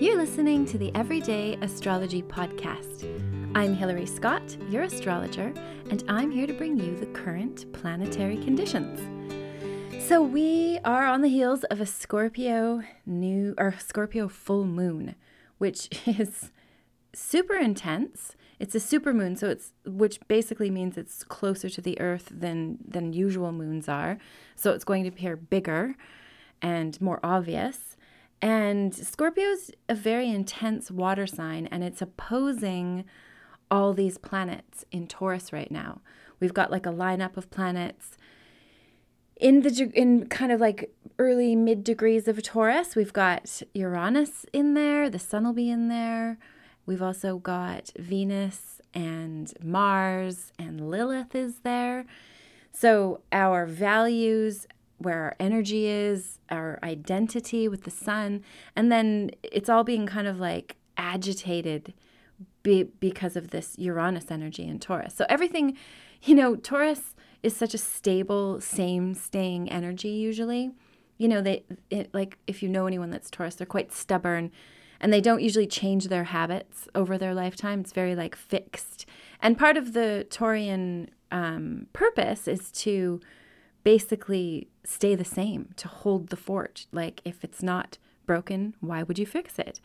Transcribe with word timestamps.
You're 0.00 0.16
listening 0.16 0.64
to 0.66 0.78
the 0.78 0.94
Everyday 0.94 1.56
Astrology 1.60 2.22
Podcast. 2.22 3.02
I'm 3.56 3.74
Hilary 3.74 4.06
Scott, 4.06 4.56
your 4.70 4.84
astrologer, 4.84 5.52
and 5.90 6.04
I'm 6.06 6.30
here 6.30 6.46
to 6.46 6.52
bring 6.52 6.78
you 6.78 6.96
the 6.96 7.06
current 7.06 7.72
planetary 7.72 8.36
conditions. 8.36 9.00
So 10.06 10.22
we 10.22 10.78
are 10.84 11.04
on 11.04 11.22
the 11.22 11.28
heels 11.28 11.64
of 11.64 11.80
a 11.80 11.84
Scorpio 11.84 12.84
new 13.06 13.56
or 13.58 13.74
Scorpio 13.76 14.28
full 14.28 14.64
moon, 14.64 15.16
which 15.58 15.88
is 16.06 16.52
super 17.12 17.56
intense. 17.56 18.36
It's 18.60 18.76
a 18.76 18.80
super 18.80 19.12
moon, 19.12 19.34
so 19.34 19.48
it's 19.48 19.72
which 19.84 20.20
basically 20.28 20.70
means 20.70 20.96
it's 20.96 21.24
closer 21.24 21.68
to 21.68 21.80
the 21.80 22.00
earth 22.00 22.28
than 22.30 22.78
than 22.86 23.12
usual 23.12 23.50
moons 23.50 23.88
are. 23.88 24.18
So 24.54 24.70
it's 24.70 24.84
going 24.84 25.02
to 25.02 25.08
appear 25.08 25.34
bigger 25.34 25.96
and 26.62 27.00
more 27.00 27.18
obvious. 27.24 27.96
And 28.40 28.94
Scorpio's 28.94 29.70
a 29.88 29.94
very 29.94 30.30
intense 30.30 30.90
water 30.90 31.26
sign 31.26 31.66
and 31.66 31.82
it's 31.82 32.00
opposing 32.00 33.04
all 33.70 33.92
these 33.92 34.18
planets 34.18 34.84
in 34.92 35.06
Taurus 35.06 35.52
right 35.52 35.70
now. 35.70 36.00
We've 36.40 36.54
got 36.54 36.70
like 36.70 36.86
a 36.86 36.92
lineup 36.92 37.36
of 37.36 37.50
planets 37.50 38.16
in 39.36 39.62
the 39.62 39.90
in 39.94 40.26
kind 40.26 40.52
of 40.52 40.60
like 40.60 40.94
early 41.18 41.56
mid 41.56 41.84
degrees 41.84 42.28
of 42.28 42.42
Taurus. 42.42 42.96
We've 42.96 43.12
got 43.12 43.62
Uranus 43.74 44.46
in 44.52 44.74
there, 44.74 45.10
the 45.10 45.18
sun 45.18 45.44
will 45.44 45.52
be 45.52 45.70
in 45.70 45.88
there. 45.88 46.38
We've 46.86 47.02
also 47.02 47.38
got 47.38 47.92
Venus 47.98 48.80
and 48.94 49.52
Mars 49.62 50.52
and 50.58 50.90
Lilith 50.90 51.34
is 51.34 51.60
there. 51.60 52.06
So 52.72 53.20
our 53.32 53.66
values, 53.66 54.66
where 54.98 55.22
our 55.22 55.36
energy 55.40 55.86
is, 55.86 56.38
our 56.50 56.78
identity 56.82 57.68
with 57.68 57.84
the 57.84 57.90
sun, 57.90 58.42
and 58.76 58.92
then 58.92 59.30
it's 59.42 59.68
all 59.68 59.84
being 59.84 60.06
kind 60.06 60.26
of 60.26 60.38
like 60.38 60.76
agitated 60.96 61.94
be, 62.62 62.84
because 62.84 63.36
of 63.36 63.50
this 63.50 63.78
Uranus 63.78 64.30
energy 64.30 64.66
in 64.66 64.78
Taurus. 64.78 65.14
So 65.14 65.24
everything, 65.28 65.76
you 66.22 66.34
know, 66.34 66.56
Taurus 66.56 67.14
is 67.42 67.56
such 67.56 67.74
a 67.74 67.78
stable, 67.78 68.60
same 68.60 69.14
staying 69.14 69.70
energy 69.70 70.10
usually. 70.10 70.72
You 71.16 71.28
know, 71.28 71.40
they 71.40 71.64
it, 71.90 72.12
like 72.12 72.38
if 72.46 72.62
you 72.62 72.68
know 72.68 72.86
anyone 72.86 73.10
that's 73.10 73.30
Taurus, 73.30 73.56
they're 73.56 73.66
quite 73.66 73.92
stubborn 73.92 74.50
and 75.00 75.12
they 75.12 75.20
don't 75.20 75.42
usually 75.42 75.66
change 75.66 76.08
their 76.08 76.24
habits 76.24 76.88
over 76.94 77.16
their 77.18 77.34
lifetime. 77.34 77.80
It's 77.80 77.92
very 77.92 78.14
like 78.14 78.34
fixed. 78.34 79.06
And 79.40 79.56
part 79.56 79.76
of 79.76 79.92
the 79.92 80.26
Taurian 80.28 81.08
um, 81.30 81.86
purpose 81.92 82.48
is 82.48 82.72
to 82.72 83.20
basically 83.88 84.68
stay 84.84 85.14
the 85.14 85.24
same, 85.24 85.70
to 85.74 85.88
hold 85.88 86.28
the 86.28 86.36
fort. 86.36 86.84
Like 86.92 87.22
if 87.24 87.42
it's 87.42 87.62
not 87.62 87.96
broken, 88.26 88.74
why 88.80 89.02
would 89.02 89.18
you 89.18 89.24
fix 89.24 89.58
it? 89.58 89.80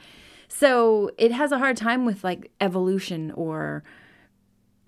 So 0.50 1.10
it 1.18 1.32
has 1.32 1.54
a 1.54 1.58
hard 1.58 1.78
time 1.78 2.04
with 2.04 2.22
like 2.22 2.52
evolution 2.60 3.32
or 3.32 3.82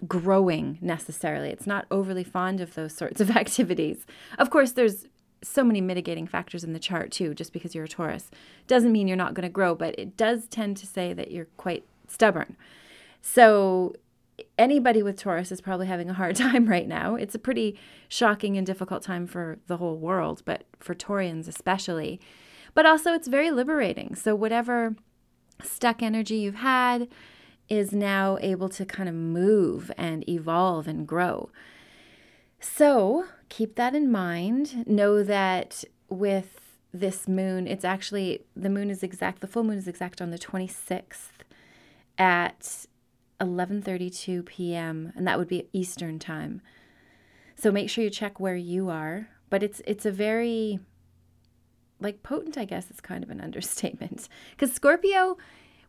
growing 0.06 0.80
necessarily. 0.82 1.48
It's 1.48 1.66
not 1.66 1.86
overly 1.90 2.26
fond 2.26 2.60
of 2.60 2.74
those 2.74 2.94
sorts 2.94 3.22
of 3.22 3.32
activities. 3.44 4.06
Of 4.38 4.50
course, 4.50 4.74
there's 4.74 5.08
so 5.42 5.64
many 5.64 5.80
mitigating 5.80 6.28
factors 6.28 6.66
in 6.66 6.74
the 6.74 6.78
chart 6.78 7.10
too. 7.10 7.34
Just 7.34 7.54
because 7.54 7.74
you're 7.74 7.86
a 7.86 7.88
Taurus 7.88 8.30
doesn't 8.68 8.92
mean 8.92 9.08
you're 9.08 9.16
not 9.16 9.34
going 9.34 9.48
to 9.48 9.50
grow, 9.50 9.76
but 9.76 9.98
it 9.98 10.18
does 10.18 10.46
tend 10.48 10.76
to 10.76 10.86
say 10.86 11.14
that 11.14 11.32
you're 11.32 11.48
quite 11.56 11.86
stubborn. 12.10 12.58
So 13.22 13.96
anybody 14.58 15.02
with 15.02 15.18
Taurus 15.18 15.52
is 15.52 15.62
probably 15.62 15.88
having 15.88 16.10
a 16.10 16.14
hard 16.14 16.36
time 16.46 16.66
right 16.66 16.88
now. 16.88 17.16
It's 17.16 17.36
a 17.36 17.40
pretty 17.40 17.78
shocking 18.08 18.58
and 18.58 18.66
difficult 18.66 19.04
time 19.04 19.28
for 19.28 19.60
the 19.68 19.78
whole 19.78 19.98
world, 19.98 20.42
but 20.46 20.64
for 20.80 20.96
Taurians 20.96 21.48
especially. 21.48 22.20
But 22.74 22.86
also, 22.86 23.14
it's 23.14 23.28
very 23.28 23.52
liberating. 23.52 24.16
So, 24.16 24.36
whatever 24.36 24.96
stuck 25.64 26.04
energy 26.04 26.36
you've 26.36 26.56
had 26.56 27.08
is 27.70 27.94
now 27.94 28.38
able 28.42 28.70
to 28.70 28.86
kind 28.86 29.08
of 29.08 29.16
move 29.16 29.92
and 29.98 30.28
evolve 30.30 30.88
and 30.88 31.08
grow. 31.08 31.50
So, 32.60 33.26
keep 33.50 33.76
that 33.76 33.96
in 33.96 34.12
mind. 34.12 34.86
Know 34.86 35.24
that 35.24 35.86
with 36.10 36.62
this 36.94 37.28
moon, 37.28 37.68
it's 37.68 37.86
actually 37.86 38.46
the 38.56 38.70
moon 38.70 38.90
is 38.90 39.04
exact, 39.04 39.40
the 39.40 39.48
full 39.48 39.64
moon 39.64 39.78
is 39.78 39.88
exact 39.88 40.22
on 40.22 40.32
the 40.32 40.38
26th 40.38 41.30
at 42.18 42.86
11:32 43.40 44.46
p.m. 44.46 45.12
and 45.16 45.28
that 45.28 45.38
would 45.38 45.48
be 45.48 45.68
Eastern 45.74 46.20
time. 46.20 46.62
So 47.56 47.72
make 47.72 47.90
sure 47.90 48.04
you 48.04 48.10
check 48.10 48.40
where 48.40 48.56
you 48.56 48.90
are, 48.90 49.30
but 49.50 49.64
it's 49.64 49.82
it's 49.86 50.06
a 50.06 50.12
very 50.12 50.80
like 52.00 52.24
potent, 52.24 52.58
I 52.58 52.66
guess 52.66 52.90
it's 52.90 53.02
kind 53.02 53.24
of 53.24 53.30
an 53.30 53.42
understatement. 53.48 54.28
Cuz 54.58 54.74
Scorpio 54.74 55.38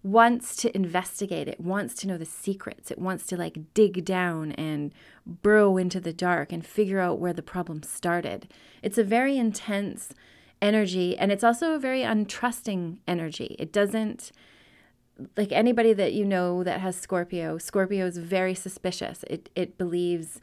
wants 0.03 0.55
to 0.55 0.75
investigate 0.77 1.49
it, 1.49 1.61
wants 1.61 1.95
to 1.95 2.07
know 2.07 2.17
the 2.17 2.25
secrets. 2.25 2.91
It 2.91 2.99
wants 2.99 3.27
to 3.27 3.37
like 3.37 3.75
dig 3.75 4.05
down 4.05 4.53
and 4.53 4.93
burrow 5.27 5.77
into 5.77 6.01
the 6.01 6.13
dark 6.13 6.53
and 6.53 6.65
figure 6.65 7.01
out 7.01 7.19
where 7.19 7.33
the 7.33 7.43
problem 7.43 7.83
started. 7.83 8.47
It's 8.83 8.99
a 8.99 9.05
very 9.05 9.37
intense 9.37 10.13
energy 10.63 11.19
and 11.19 11.33
it's 11.33 11.45
also 11.45 11.73
a 11.73 11.79
very 11.79 12.03
untrusting 12.03 12.99
energy. 13.09 13.57
It 13.59 13.73
doesn't 13.73 14.31
like 15.37 15.53
anybody 15.53 15.93
that 15.93 16.13
you 16.13 16.25
know 16.25 16.63
that 16.65 16.81
has 16.81 16.97
Scorpio, 16.97 17.59
Scorpio 17.59 18.07
is 18.07 18.19
very 18.19 18.55
suspicious. 18.55 19.25
It 19.29 19.49
it 19.55 19.79
believes, 19.79 20.41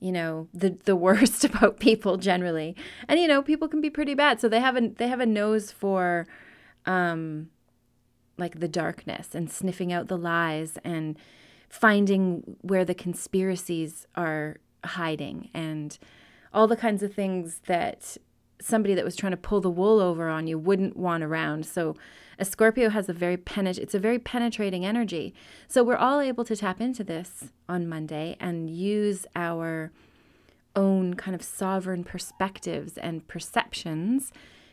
you 0.00 0.12
know, 0.12 0.48
the 0.54 0.70
the 0.84 0.96
worst 1.06 1.44
about 1.44 1.80
people 1.80 2.16
generally. 2.16 2.76
And 3.08 3.18
you 3.18 3.28
know, 3.28 3.42
people 3.42 3.68
can 3.68 3.80
be 3.80 3.90
pretty 3.90 4.14
bad. 4.14 4.40
So 4.40 4.48
they 4.48 4.60
have 4.60 4.76
a 4.76 4.88
they 4.88 5.08
have 5.08 5.20
a 5.20 5.26
nose 5.26 5.72
for 5.72 6.26
um 6.86 7.48
like 8.38 8.60
the 8.60 8.68
darkness 8.68 9.34
and 9.34 9.50
sniffing 9.50 9.92
out 9.92 10.08
the 10.08 10.16
lies 10.16 10.78
and 10.84 11.16
finding 11.68 12.56
where 12.62 12.84
the 12.84 12.94
conspiracies 12.94 14.06
are 14.16 14.58
hiding 14.84 15.48
and 15.54 15.98
all 16.52 16.66
the 16.66 16.76
kinds 16.76 17.02
of 17.02 17.14
things 17.14 17.60
that 17.66 18.16
somebody 18.64 18.94
that 18.94 19.04
was 19.04 19.16
trying 19.16 19.32
to 19.32 19.36
pull 19.36 19.60
the 19.60 19.70
wool 19.70 20.00
over 20.00 20.28
on 20.28 20.46
you 20.46 20.58
wouldn't 20.58 20.96
want 20.96 21.22
around. 21.22 21.66
So 21.66 21.96
a 22.38 22.44
Scorpio 22.44 22.88
has 22.90 23.08
a 23.08 23.12
very 23.12 23.36
penet 23.36 23.78
it's 23.78 23.94
a 23.94 23.98
very 23.98 24.18
penetrating 24.18 24.84
energy. 24.84 25.34
So 25.68 25.82
we're 25.82 25.96
all 25.96 26.20
able 26.20 26.44
to 26.44 26.56
tap 26.56 26.80
into 26.80 27.04
this 27.04 27.50
on 27.68 27.88
Monday 27.88 28.36
and 28.40 28.70
use 28.70 29.26
our 29.36 29.92
own 30.74 31.14
kind 31.14 31.34
of 31.34 31.42
sovereign 31.42 32.04
perspectives 32.04 32.96
and 32.96 33.26
perceptions 33.28 34.32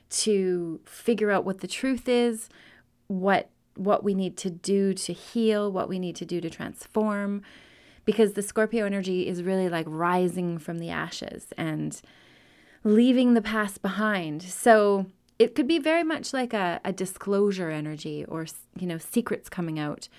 to 0.09 0.79
figure 0.85 1.29
out 1.29 1.45
what 1.45 1.59
the 1.59 1.67
truth 1.67 2.07
is, 2.07 2.49
what 3.07 3.49
what 3.75 4.03
we 4.03 4.13
need 4.13 4.35
to 4.35 4.49
do 4.49 4.93
to 4.93 5.13
heal, 5.13 5.71
what 5.71 5.87
we 5.87 5.99
need 5.99 6.15
to 6.17 6.25
do 6.25 6.41
to 6.41 6.49
transform 6.49 7.41
because 8.09 8.33
the 8.33 8.41
Scorpio 8.41 8.87
energy 8.87 9.27
is 9.27 9.43
really 9.43 9.69
like 9.69 9.85
rising 9.87 10.57
from 10.57 10.79
the 10.79 10.89
ashes 10.89 11.53
and 11.57 12.01
leaving 12.83 13.33
the 13.33 13.41
past 13.41 13.81
behind. 13.81 14.43
So 14.43 15.05
it 15.37 15.55
could 15.55 15.67
be 15.67 15.79
very 15.79 16.03
much 16.03 16.33
like 16.33 16.53
a, 16.53 16.81
a 16.83 16.91
disclosure 16.91 17.69
energy 17.69 18.25
or, 18.25 18.45
you 18.77 18.87
know, 18.87 18.97
secrets 18.97 19.49
coming 19.49 19.79
out 19.79 20.09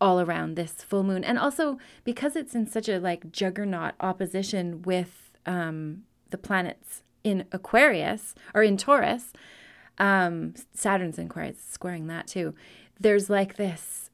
all 0.00 0.20
around 0.20 0.54
this 0.54 0.72
full 0.72 1.02
moon. 1.02 1.22
And 1.24 1.38
also 1.38 1.78
because 2.04 2.34
it's 2.36 2.54
in 2.54 2.66
such 2.66 2.88
a 2.88 2.98
like 2.98 3.30
juggernaut 3.30 3.94
opposition 4.00 4.82
with 4.82 5.30
um, 5.44 6.04
the 6.30 6.38
planets 6.38 7.02
in 7.22 7.44
Aquarius 7.52 8.34
or 8.54 8.62
in 8.62 8.76
Taurus, 8.76 9.32
um, 9.98 10.54
Saturn's 10.72 11.18
in 11.18 11.26
Aquarius, 11.26 11.62
squaring 11.68 12.06
that 12.06 12.26
too. 12.26 12.54
There's 12.98 13.28
like 13.28 13.56
this, 13.56 14.10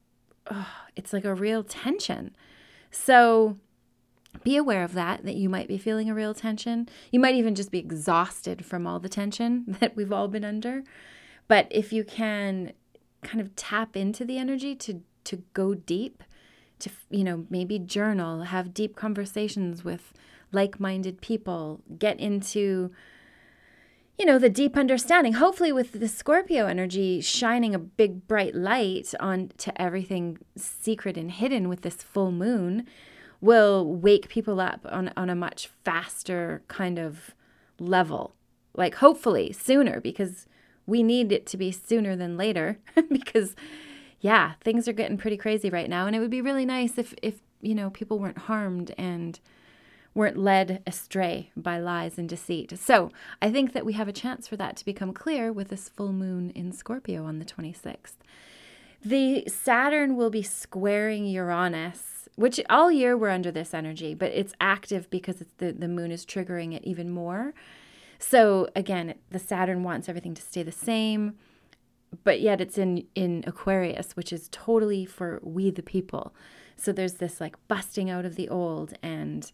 oh, 0.50 0.68
it's 0.96 1.12
like 1.12 1.24
a 1.24 1.34
real 1.34 1.62
tension. 1.62 2.34
So 2.90 3.58
be 4.46 4.56
aware 4.56 4.84
of 4.84 4.94
that, 4.94 5.24
that 5.24 5.34
you 5.34 5.48
might 5.48 5.66
be 5.66 5.76
feeling 5.76 6.08
a 6.08 6.14
real 6.14 6.32
tension. 6.32 6.88
You 7.10 7.18
might 7.18 7.34
even 7.34 7.56
just 7.56 7.72
be 7.72 7.80
exhausted 7.80 8.64
from 8.64 8.86
all 8.86 9.00
the 9.00 9.08
tension 9.08 9.64
that 9.80 9.96
we've 9.96 10.12
all 10.12 10.28
been 10.28 10.44
under. 10.44 10.84
But 11.48 11.66
if 11.68 11.92
you 11.92 12.04
can 12.04 12.72
kind 13.22 13.40
of 13.40 13.56
tap 13.56 13.96
into 13.96 14.24
the 14.24 14.38
energy 14.38 14.76
to 14.76 15.02
to 15.24 15.42
go 15.52 15.74
deep, 15.74 16.22
to 16.78 16.90
you 17.10 17.24
know, 17.24 17.44
maybe 17.50 17.80
journal, 17.80 18.42
have 18.42 18.72
deep 18.72 18.94
conversations 18.94 19.82
with 19.82 20.12
like-minded 20.52 21.20
people, 21.20 21.80
get 21.98 22.20
into 22.20 22.92
you 24.16 24.24
know, 24.24 24.38
the 24.38 24.48
deep 24.48 24.76
understanding. 24.76 25.32
Hopefully, 25.34 25.72
with 25.72 25.98
the 25.98 26.06
Scorpio 26.06 26.66
energy 26.66 27.20
shining 27.20 27.74
a 27.74 27.80
big 27.80 28.28
bright 28.28 28.54
light 28.54 29.12
on 29.18 29.50
to 29.58 29.82
everything 29.82 30.38
secret 30.56 31.16
and 31.16 31.32
hidden 31.32 31.68
with 31.68 31.82
this 31.82 31.96
full 31.96 32.30
moon, 32.30 32.86
will 33.40 33.84
wake 33.84 34.28
people 34.28 34.60
up 34.60 34.80
on, 34.90 35.12
on 35.16 35.30
a 35.30 35.34
much 35.34 35.68
faster 35.84 36.62
kind 36.68 36.98
of 36.98 37.34
level. 37.78 38.34
Like, 38.74 38.96
hopefully 38.96 39.52
sooner, 39.52 40.00
because 40.00 40.46
we 40.86 41.02
need 41.02 41.32
it 41.32 41.46
to 41.46 41.56
be 41.56 41.72
sooner 41.72 42.16
than 42.16 42.36
later. 42.36 42.78
because, 43.10 43.54
yeah, 44.20 44.52
things 44.62 44.88
are 44.88 44.92
getting 44.92 45.16
pretty 45.16 45.36
crazy 45.36 45.70
right 45.70 45.88
now. 45.88 46.06
And 46.06 46.14
it 46.14 46.20
would 46.20 46.30
be 46.30 46.40
really 46.42 46.66
nice 46.66 46.98
if, 46.98 47.14
if 47.22 47.40
you 47.60 47.74
know, 47.74 47.90
people 47.90 48.18
weren't 48.18 48.38
harmed 48.38 48.92
and 48.96 49.40
weren't 50.16 50.38
led 50.38 50.82
astray 50.86 51.50
by 51.54 51.78
lies 51.78 52.18
and 52.18 52.26
deceit. 52.28 52.78
So 52.78 53.10
I 53.42 53.50
think 53.50 53.74
that 53.74 53.84
we 53.84 53.92
have 53.92 54.08
a 54.08 54.12
chance 54.12 54.48
for 54.48 54.56
that 54.56 54.76
to 54.78 54.84
become 54.84 55.12
clear 55.12 55.52
with 55.52 55.68
this 55.68 55.90
full 55.90 56.12
moon 56.12 56.50
in 56.50 56.72
Scorpio 56.72 57.24
on 57.24 57.38
the 57.38 57.44
26th. 57.44 58.14
the 59.04 59.44
Saturn 59.46 60.16
will 60.16 60.30
be 60.30 60.42
squaring 60.42 61.26
Uranus, 61.26 62.15
which 62.36 62.60
all 62.70 62.92
year 62.92 63.16
we're 63.16 63.30
under 63.30 63.50
this 63.50 63.74
energy, 63.74 64.14
but 64.14 64.30
it's 64.32 64.52
active 64.60 65.10
because 65.10 65.40
it's 65.40 65.54
the, 65.58 65.72
the 65.72 65.88
moon 65.88 66.12
is 66.12 66.24
triggering 66.24 66.74
it 66.74 66.84
even 66.84 67.10
more. 67.10 67.54
So 68.18 68.68
again, 68.76 69.14
the 69.30 69.38
Saturn 69.38 69.82
wants 69.82 70.08
everything 70.08 70.34
to 70.34 70.42
stay 70.42 70.62
the 70.62 70.72
same, 70.72 71.34
but 72.24 72.40
yet 72.40 72.60
it's 72.60 72.78
in 72.78 73.06
in 73.14 73.42
Aquarius, 73.46 74.14
which 74.14 74.32
is 74.32 74.48
totally 74.50 75.04
for 75.04 75.40
we 75.42 75.70
the 75.70 75.82
people. 75.82 76.34
So 76.76 76.92
there's 76.92 77.14
this 77.14 77.40
like 77.40 77.56
busting 77.68 78.10
out 78.10 78.24
of 78.24 78.36
the 78.36 78.48
old 78.48 78.94
and 79.02 79.50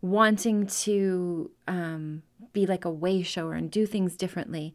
wanting 0.00 0.66
to 0.66 1.50
um, 1.66 2.22
be 2.52 2.66
like 2.66 2.84
a 2.84 2.90
way 2.90 3.22
shower 3.22 3.54
and 3.54 3.70
do 3.70 3.86
things 3.86 4.16
differently. 4.16 4.74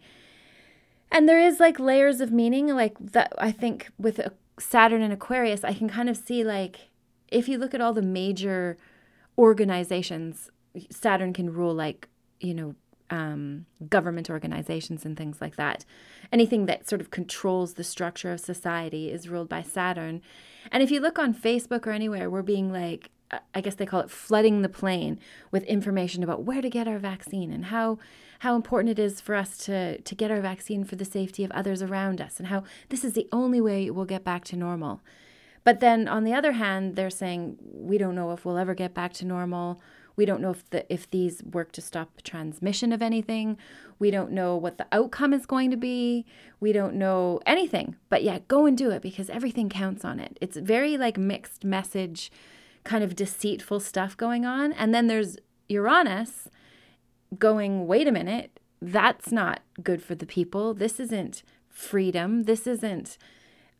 And 1.12 1.28
there 1.28 1.40
is 1.40 1.60
like 1.60 1.80
layers 1.80 2.20
of 2.20 2.32
meaning, 2.32 2.68
like 2.68 2.98
that. 3.00 3.34
I 3.38 3.52
think 3.52 3.90
with 3.98 4.20
Saturn 4.60 5.02
and 5.02 5.14
Aquarius, 5.14 5.64
I 5.64 5.74
can 5.74 5.90
kind 5.90 6.10
of 6.10 6.18
see 6.18 6.44
like 6.44 6.90
if 7.30 7.48
you 7.48 7.58
look 7.58 7.74
at 7.74 7.82
all 7.82 7.94
the 7.94 8.02
major 8.02 8.78
organizations, 9.38 10.50
Saturn 10.90 11.34
can 11.34 11.52
rule 11.52 11.74
like 11.74 12.08
you 12.40 12.54
know 12.54 12.76
um, 13.10 13.66
government 13.90 14.30
organizations 14.30 15.06
and 15.06 15.18
things 15.18 15.40
like 15.40 15.56
that. 15.56 15.86
Anything 16.32 16.66
that 16.66 16.88
sort 16.88 17.02
of 17.02 17.12
controls 17.12 17.74
the 17.74 17.84
structure 17.84 18.32
of 18.32 18.40
society 18.40 19.12
is 19.12 19.30
ruled 19.30 19.50
by 19.50 19.62
Saturn. 19.62 20.22
And 20.72 20.84
if 20.84 20.92
you 20.92 21.00
look 21.00 21.18
on 21.18 21.34
Facebook 21.34 21.88
or 21.88 21.92
anywhere, 21.92 22.30
we're 22.30 22.42
being 22.42 22.72
like, 22.72 23.10
I 23.54 23.62
guess 23.62 23.76
they 23.76 23.86
call 23.86 24.02
it 24.02 24.12
flooding 24.12 24.62
the 24.62 24.70
plane 24.70 25.20
with 25.52 25.64
information 25.64 26.24
about 26.24 26.44
where 26.44 26.62
to 26.62 26.70
get 26.70 26.88
our 26.88 27.00
vaccine 27.00 27.52
and 27.52 27.66
how 27.66 28.00
how 28.40 28.56
important 28.56 28.98
it 28.98 29.02
is 29.02 29.20
for 29.20 29.36
us 29.36 29.58
to 29.66 30.00
to 30.00 30.16
get 30.16 30.32
our 30.32 30.40
vaccine 30.40 30.84
for 30.86 30.96
the 30.96 31.04
safety 31.04 31.44
of 31.44 31.52
others 31.52 31.82
around 31.82 32.22
us 32.22 32.38
and 32.38 32.48
how 32.48 32.64
this 32.90 33.04
is 33.04 33.14
the 33.14 33.28
only 33.32 33.60
way 33.60 33.90
we'll 33.90 34.06
get 34.06 34.24
back 34.24 34.46
to 34.46 34.56
normal. 34.56 35.02
But 35.68 35.82
then 35.82 36.08
on 36.08 36.24
the 36.24 36.34
other 36.34 36.54
hand, 36.54 36.96
they're 36.96 37.10
saying 37.10 37.58
we 37.74 37.98
don't 37.98 38.16
know 38.16 38.32
if 38.32 38.46
we'll 38.46 38.58
ever 38.58 38.74
get 38.74 38.94
back 38.94 39.12
to 39.14 39.26
normal 39.26 39.82
we 40.18 40.26
don't 40.26 40.42
know 40.42 40.50
if 40.50 40.68
the 40.72 40.92
if 40.92 41.10
these 41.12 41.44
work 41.44 41.72
to 41.74 41.82
stop 41.82 42.22
transmission 42.24 42.92
of 42.92 43.02
anything. 43.02 43.58
We 44.00 44.10
don't 44.12 44.32
know 44.32 44.58
what 44.58 44.80
the 44.80 44.88
outcome 44.92 45.32
is 45.32 45.46
going 45.46 45.70
to 45.72 45.78
be. 45.78 46.26
We 46.60 46.74
don't 46.74 46.96
know 46.96 47.40
anything. 47.46 47.96
But 48.10 48.24
yeah, 48.24 48.40
go 48.48 48.66
and 48.66 48.76
do 48.76 48.90
it 48.90 49.04
because 49.04 49.30
everything 49.30 49.70
counts 49.70 50.04
on 50.04 50.20
it. 50.20 50.38
It's 50.42 50.58
very 50.58 50.98
like 50.98 51.18
mixed 51.18 51.64
message 51.64 52.32
kind 52.84 53.04
of 53.04 53.16
deceitful 53.16 53.80
stuff 53.80 54.18
going 54.18 54.44
on. 54.44 54.74
And 54.74 54.94
then 54.94 55.06
there's 55.06 55.38
Uranus 55.70 56.50
going, 57.38 57.86
"Wait 57.86 58.08
a 58.08 58.12
minute, 58.12 58.60
that's 58.82 59.32
not 59.32 59.62
good 59.84 60.02
for 60.02 60.16
the 60.16 60.26
people. 60.26 60.74
This 60.74 61.00
isn't 61.00 61.44
freedom. 61.70 62.44
This 62.44 62.66
isn't 62.66 63.20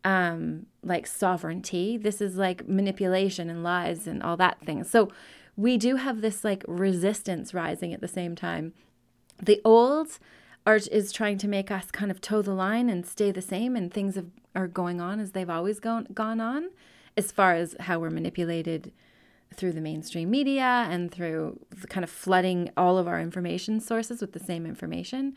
um 0.04 0.66
like 0.82 1.06
sovereignty. 1.06 1.96
This 1.96 2.20
is 2.20 2.36
like 2.36 2.68
manipulation 2.68 3.50
and 3.50 3.62
lies 3.62 4.06
and 4.06 4.22
all 4.22 4.36
that 4.36 4.60
thing." 4.60 4.84
So 4.84 5.10
we 5.56 5.76
do 5.76 5.96
have 5.96 6.20
this 6.20 6.44
like 6.44 6.64
resistance 6.68 7.52
rising 7.52 7.92
at 7.92 8.00
the 8.00 8.08
same 8.08 8.36
time. 8.36 8.72
The 9.42 9.60
old 9.64 10.18
art 10.66 10.86
is 10.88 11.12
trying 11.12 11.38
to 11.38 11.48
make 11.48 11.70
us 11.70 11.90
kind 11.90 12.10
of 12.10 12.20
toe 12.20 12.42
the 12.42 12.52
line 12.52 12.88
and 12.88 13.06
stay 13.06 13.32
the 13.32 13.42
same, 13.42 13.74
and 13.74 13.92
things 13.92 14.16
have, 14.16 14.26
are 14.54 14.68
going 14.68 15.00
on 15.00 15.18
as 15.18 15.32
they've 15.32 15.48
always 15.48 15.80
gone, 15.80 16.06
gone 16.12 16.40
on, 16.40 16.70
as 17.16 17.32
far 17.32 17.54
as 17.54 17.74
how 17.80 17.98
we're 17.98 18.10
manipulated 18.10 18.92
through 19.54 19.72
the 19.72 19.80
mainstream 19.80 20.30
media 20.30 20.86
and 20.90 21.10
through 21.10 21.58
kind 21.88 22.04
of 22.04 22.10
flooding 22.10 22.70
all 22.76 22.98
of 22.98 23.08
our 23.08 23.20
information 23.20 23.80
sources 23.80 24.20
with 24.20 24.32
the 24.32 24.38
same 24.38 24.66
information. 24.66 25.34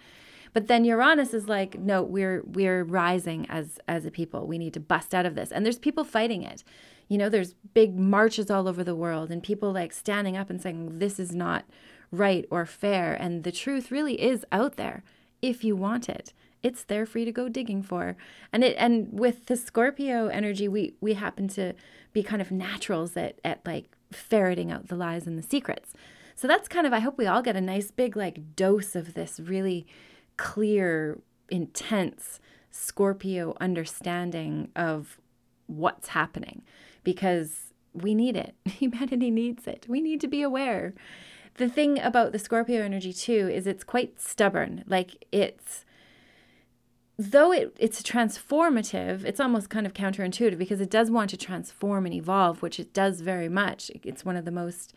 But 0.54 0.68
then 0.68 0.84
Uranus 0.84 1.34
is 1.34 1.48
like, 1.48 1.80
no, 1.80 2.04
we're 2.04 2.44
we're 2.46 2.84
rising 2.84 3.46
as 3.50 3.80
as 3.88 4.06
a 4.06 4.12
people. 4.12 4.48
We 4.48 4.58
need 4.58 4.74
to 4.74 4.80
bust 4.80 5.16
out 5.16 5.26
of 5.26 5.36
this. 5.36 5.52
And 5.52 5.66
there's 5.66 5.80
people 5.80 6.04
fighting 6.04 6.44
it. 6.44 6.64
You 7.08 7.18
know, 7.18 7.30
there's 7.30 7.56
big 7.74 7.98
marches 7.98 8.50
all 8.50 8.68
over 8.68 8.84
the 8.84 8.96
world 8.96 9.32
and 9.32 9.44
people 9.44 9.72
like 9.72 9.92
standing 9.92 10.38
up 10.38 10.50
and 10.50 10.62
saying, 10.62 11.00
this 11.00 11.20
is 11.20 11.34
not 11.34 11.66
right 12.12 12.46
or 12.50 12.66
fair. 12.66 13.14
And 13.14 13.44
the 13.44 13.52
truth 13.52 13.92
really 13.92 14.22
is 14.22 14.46
out 14.52 14.78
there 14.78 15.04
if 15.42 15.64
you 15.64 15.76
want 15.76 16.10
it. 16.10 16.34
It's 16.64 16.84
there 16.84 17.06
for 17.06 17.20
you 17.20 17.26
to 17.26 17.32
go 17.32 17.50
digging 17.50 17.82
for. 17.82 18.16
And 18.54 18.64
it 18.64 18.76
and 18.78 19.08
with 19.12 19.48
the 19.48 19.56
Scorpio 19.56 20.28
energy, 20.28 20.68
we 20.68 20.96
we 21.02 21.14
happen 21.14 21.48
to 21.50 21.74
be 22.14 22.24
kind 22.24 22.42
of 22.42 22.52
naturals 22.52 23.16
at 23.18 23.40
at 23.44 23.66
like 23.66 23.96
ferreting 24.12 24.72
out 24.72 24.88
the 24.88 24.96
lies 24.96 25.26
and 25.26 25.38
the 25.38 25.44
secrets. 25.44 25.94
So 26.36 26.48
that's 26.48 26.68
kind 26.68 26.86
of 26.86 26.94
I 26.94 27.00
hope 27.00 27.18
we 27.18 27.28
all 27.28 27.42
get 27.42 27.56
a 27.56 27.62
nice 27.62 27.92
big 27.92 28.16
like 28.16 28.56
dose 28.56 28.96
of 28.96 29.14
this 29.14 29.40
really 29.40 29.88
clear, 30.42 31.20
intense 31.50 32.40
Scorpio 32.72 33.56
understanding 33.62 34.72
of 34.76 35.20
what's 35.68 36.10
happening 36.10 36.64
because 37.04 37.74
we 37.94 38.16
need 38.16 38.36
it. 38.36 38.56
Humanity 38.66 39.30
needs 39.30 39.68
it. 39.68 39.86
We 39.88 40.02
need 40.02 40.20
to 40.22 40.28
be 40.28 40.42
aware. 40.42 40.96
The 41.56 41.70
thing 41.70 42.00
about 42.00 42.32
the 42.32 42.40
Scorpio 42.40 42.82
energy 42.82 43.14
too 43.14 43.50
is 43.54 43.68
it's 43.68 43.84
quite 43.84 44.20
stubborn. 44.20 44.84
Like 44.88 45.28
it's 45.32 45.86
though 47.20 47.52
it, 47.52 47.78
it's 47.78 48.02
transformative, 48.02 49.24
it's 49.24 49.40
almost 49.40 49.70
kind 49.70 49.86
of 49.86 49.94
counterintuitive 49.94 50.58
because 50.58 50.82
it 50.82 50.90
does 50.90 51.12
want 51.12 51.30
to 51.30 51.38
transform 51.38 52.08
and 52.08 52.16
evolve, 52.16 52.64
which 52.64 52.80
it 52.80 52.96
does 52.96 53.22
very 53.22 53.50
much. 53.50 53.92
It's 54.04 54.26
one 54.26 54.36
of 54.36 54.46
the 54.46 54.52
most 54.52 54.96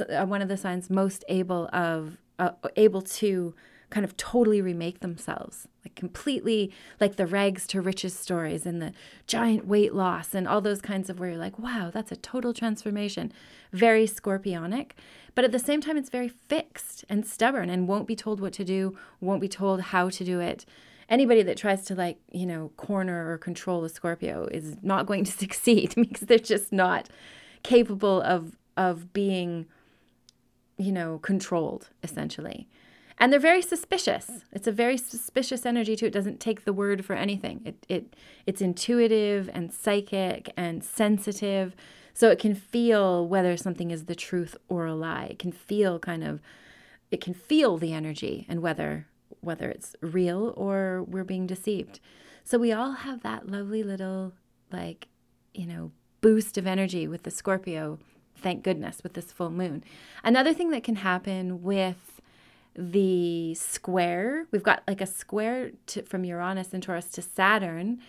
uh, 0.00 0.26
one 0.26 0.42
of 0.42 0.48
the 0.48 0.56
signs 0.56 0.90
most 0.90 1.24
able 1.28 1.68
of 1.72 2.16
uh, 2.40 2.50
able 2.74 3.02
to 3.02 3.54
kind 3.90 4.04
of 4.04 4.16
totally 4.16 4.60
remake 4.62 5.00
themselves, 5.00 5.68
like 5.84 5.94
completely 5.94 6.72
like 7.00 7.16
the 7.16 7.26
rags 7.26 7.66
to 7.68 7.80
riches 7.80 8.14
stories 8.14 8.64
and 8.64 8.80
the 8.80 8.92
giant 9.26 9.66
weight 9.66 9.94
loss 9.94 10.34
and 10.34 10.46
all 10.48 10.60
those 10.60 10.80
kinds 10.80 11.10
of 11.10 11.18
where 11.18 11.30
you're 11.30 11.38
like, 11.38 11.58
wow, 11.58 11.90
that's 11.92 12.12
a 12.12 12.16
total 12.16 12.54
transformation. 12.54 13.32
Very 13.72 14.06
scorpionic. 14.06 14.92
But 15.34 15.44
at 15.44 15.52
the 15.52 15.58
same 15.58 15.80
time, 15.80 15.96
it's 15.96 16.10
very 16.10 16.28
fixed 16.28 17.04
and 17.08 17.26
stubborn 17.26 17.70
and 17.70 17.88
won't 17.88 18.06
be 18.06 18.16
told 18.16 18.40
what 18.40 18.52
to 18.54 18.64
do, 18.64 18.96
won't 19.20 19.40
be 19.40 19.48
told 19.48 19.80
how 19.80 20.08
to 20.08 20.24
do 20.24 20.40
it. 20.40 20.64
Anybody 21.08 21.42
that 21.42 21.56
tries 21.56 21.84
to, 21.86 21.94
like, 21.94 22.18
you 22.30 22.46
know, 22.46 22.70
corner 22.76 23.30
or 23.30 23.38
control 23.38 23.84
a 23.84 23.88
Scorpio 23.88 24.46
is 24.50 24.76
not 24.82 25.06
going 25.06 25.24
to 25.24 25.32
succeed 25.44 25.92
because 25.96 26.22
they're 26.22 26.38
just 26.38 26.72
not 26.72 27.08
capable 27.62 28.22
of 28.22 28.56
of 28.76 29.12
being 29.12 29.66
you 30.78 30.90
know 30.90 31.18
controlled 31.18 31.90
essentially 32.02 32.66
and 33.20 33.30
they're 33.30 33.38
very 33.38 33.60
suspicious. 33.60 34.30
It's 34.50 34.66
a 34.66 34.72
very 34.72 34.96
suspicious 34.96 35.66
energy 35.66 35.94
too. 35.94 36.06
It 36.06 36.12
doesn't 36.12 36.40
take 36.40 36.64
the 36.64 36.72
word 36.72 37.04
for 37.04 37.12
anything. 37.12 37.60
It 37.66 37.86
it 37.88 38.16
it's 38.46 38.62
intuitive 38.62 39.50
and 39.52 39.72
psychic 39.72 40.50
and 40.56 40.82
sensitive, 40.82 41.76
so 42.14 42.30
it 42.30 42.38
can 42.38 42.54
feel 42.54 43.28
whether 43.28 43.56
something 43.58 43.90
is 43.90 44.06
the 44.06 44.14
truth 44.14 44.56
or 44.68 44.86
a 44.86 44.94
lie. 44.94 45.26
It 45.26 45.38
can 45.38 45.52
feel 45.52 45.98
kind 45.98 46.24
of 46.24 46.40
it 47.10 47.20
can 47.20 47.34
feel 47.34 47.76
the 47.76 47.92
energy 47.92 48.46
and 48.48 48.62
whether 48.62 49.06
whether 49.42 49.70
it's 49.70 49.94
real 50.00 50.54
or 50.56 51.02
we're 51.02 51.24
being 51.24 51.46
deceived. 51.46 52.00
So 52.42 52.58
we 52.58 52.72
all 52.72 52.92
have 52.92 53.22
that 53.22 53.48
lovely 53.48 53.82
little 53.82 54.32
like, 54.72 55.08
you 55.52 55.66
know, 55.66 55.92
boost 56.20 56.56
of 56.56 56.66
energy 56.66 57.06
with 57.06 57.24
the 57.24 57.30
Scorpio, 57.30 57.98
thank 58.36 58.62
goodness, 58.62 59.02
with 59.02 59.14
this 59.14 59.32
full 59.32 59.50
moon. 59.50 59.84
Another 60.24 60.54
thing 60.54 60.70
that 60.70 60.84
can 60.84 60.96
happen 60.96 61.62
with 61.62 62.19
the 62.80 63.54
square. 63.54 64.46
We've 64.50 64.62
got 64.62 64.82
like 64.88 65.00
a 65.00 65.06
square 65.06 65.72
to, 65.88 66.02
from 66.02 66.24
Uranus 66.24 66.72
and 66.72 66.82
Taurus 66.82 67.10
to 67.10 67.22
Saturn. 67.22 68.00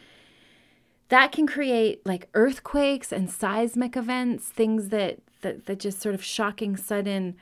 That 1.09 1.33
can 1.33 1.45
create 1.45 2.05
like 2.05 2.29
earthquakes 2.33 3.11
and 3.11 3.29
seismic 3.29 3.97
events, 3.97 4.45
things 4.47 4.89
that, 4.89 5.19
that, 5.41 5.65
that 5.65 5.79
just 5.79 6.01
sort 6.01 6.15
of 6.15 6.23
shocking, 6.23 6.77
sudden, 6.77 7.35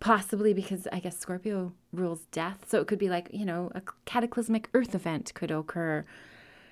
possibly 0.00 0.54
because 0.54 0.88
I 0.90 0.98
guess 0.98 1.18
Scorpio 1.18 1.74
rules 1.92 2.20
death. 2.32 2.64
So 2.66 2.80
it 2.80 2.86
could 2.86 2.98
be 2.98 3.10
like, 3.10 3.28
you 3.32 3.44
know, 3.44 3.70
a 3.74 3.82
cataclysmic 4.06 4.70
earth 4.72 4.94
event 4.94 5.32
could 5.34 5.50
occur, 5.50 6.06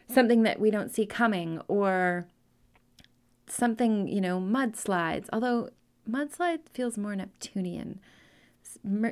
something 0.08 0.44
that 0.44 0.58
we 0.60 0.70
don't 0.70 0.90
see 0.90 1.04
coming, 1.04 1.60
or 1.68 2.26
something, 3.46 4.08
you 4.08 4.22
know, 4.22 4.40
mudslides. 4.40 5.28
Although 5.30 5.68
mudslide 6.08 6.60
feels 6.72 6.96
more 6.96 7.14
Neptunian. 7.14 8.00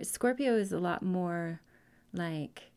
Scorpio 0.03 0.57
is 0.57 0.73
a 0.73 0.79
lot 0.79 1.03
more 1.03 1.61
like 2.13 2.71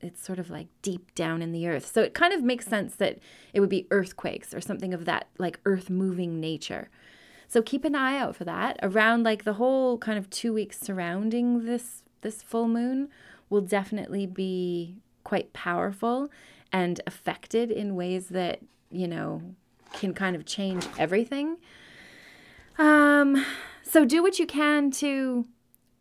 it's 0.00 0.22
sort 0.22 0.38
of 0.38 0.50
like 0.50 0.68
deep 0.82 1.14
down 1.14 1.42
in 1.42 1.52
the 1.52 1.66
earth. 1.66 1.86
So 1.86 2.02
it 2.02 2.14
kind 2.14 2.32
of 2.32 2.42
makes 2.42 2.66
sense 2.66 2.96
that 2.96 3.18
it 3.52 3.60
would 3.60 3.68
be 3.68 3.86
earthquakes 3.90 4.52
or 4.54 4.60
something 4.60 4.92
of 4.92 5.04
that 5.06 5.28
like 5.38 5.60
earth 5.64 5.90
moving 5.90 6.40
nature. 6.40 6.90
So 7.48 7.62
keep 7.62 7.84
an 7.84 7.94
eye 7.94 8.16
out 8.16 8.36
for 8.36 8.44
that. 8.44 8.78
Around 8.82 9.24
like 9.24 9.44
the 9.44 9.54
whole 9.54 9.98
kind 9.98 10.18
of 10.18 10.30
2 10.30 10.52
weeks 10.52 10.78
surrounding 10.78 11.64
this 11.64 12.02
this 12.22 12.42
full 12.42 12.68
moon 12.68 13.08
will 13.50 13.60
definitely 13.60 14.26
be 14.26 14.96
quite 15.24 15.52
powerful 15.52 16.30
and 16.72 17.00
affected 17.06 17.70
in 17.70 17.94
ways 17.94 18.28
that, 18.28 18.60
you 18.90 19.08
know, 19.08 19.42
can 19.92 20.14
kind 20.14 20.36
of 20.36 20.46
change 20.46 20.86
everything. 20.98 21.56
Um 22.78 23.44
so 23.82 24.04
do 24.04 24.22
what 24.22 24.38
you 24.38 24.46
can 24.46 24.90
to 24.92 25.46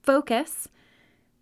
focus, 0.01 0.67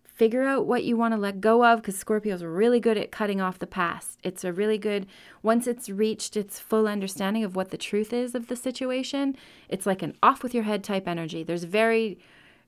figure 0.04 0.42
out 0.42 0.66
what 0.66 0.84
you 0.84 0.96
want 0.96 1.14
to 1.14 1.18
let 1.18 1.40
go 1.40 1.64
of 1.64 1.80
because 1.80 1.96
Scorpio's 1.96 2.44
really 2.44 2.80
good 2.80 2.98
at 2.98 3.10
cutting 3.10 3.40
off 3.40 3.58
the 3.58 3.66
past. 3.66 4.18
It's 4.22 4.44
a 4.44 4.52
really 4.52 4.76
good, 4.76 5.06
once 5.42 5.66
it's 5.66 5.88
reached 5.88 6.36
its 6.36 6.60
full 6.60 6.86
understanding 6.86 7.42
of 7.42 7.56
what 7.56 7.70
the 7.70 7.78
truth 7.78 8.12
is 8.12 8.34
of 8.34 8.48
the 8.48 8.56
situation, 8.56 9.36
it's 9.68 9.86
like 9.86 10.02
an 10.02 10.14
off 10.22 10.42
with 10.42 10.52
your 10.52 10.64
head 10.64 10.84
type 10.84 11.08
energy. 11.08 11.42
There's 11.42 11.64
very, 11.64 12.18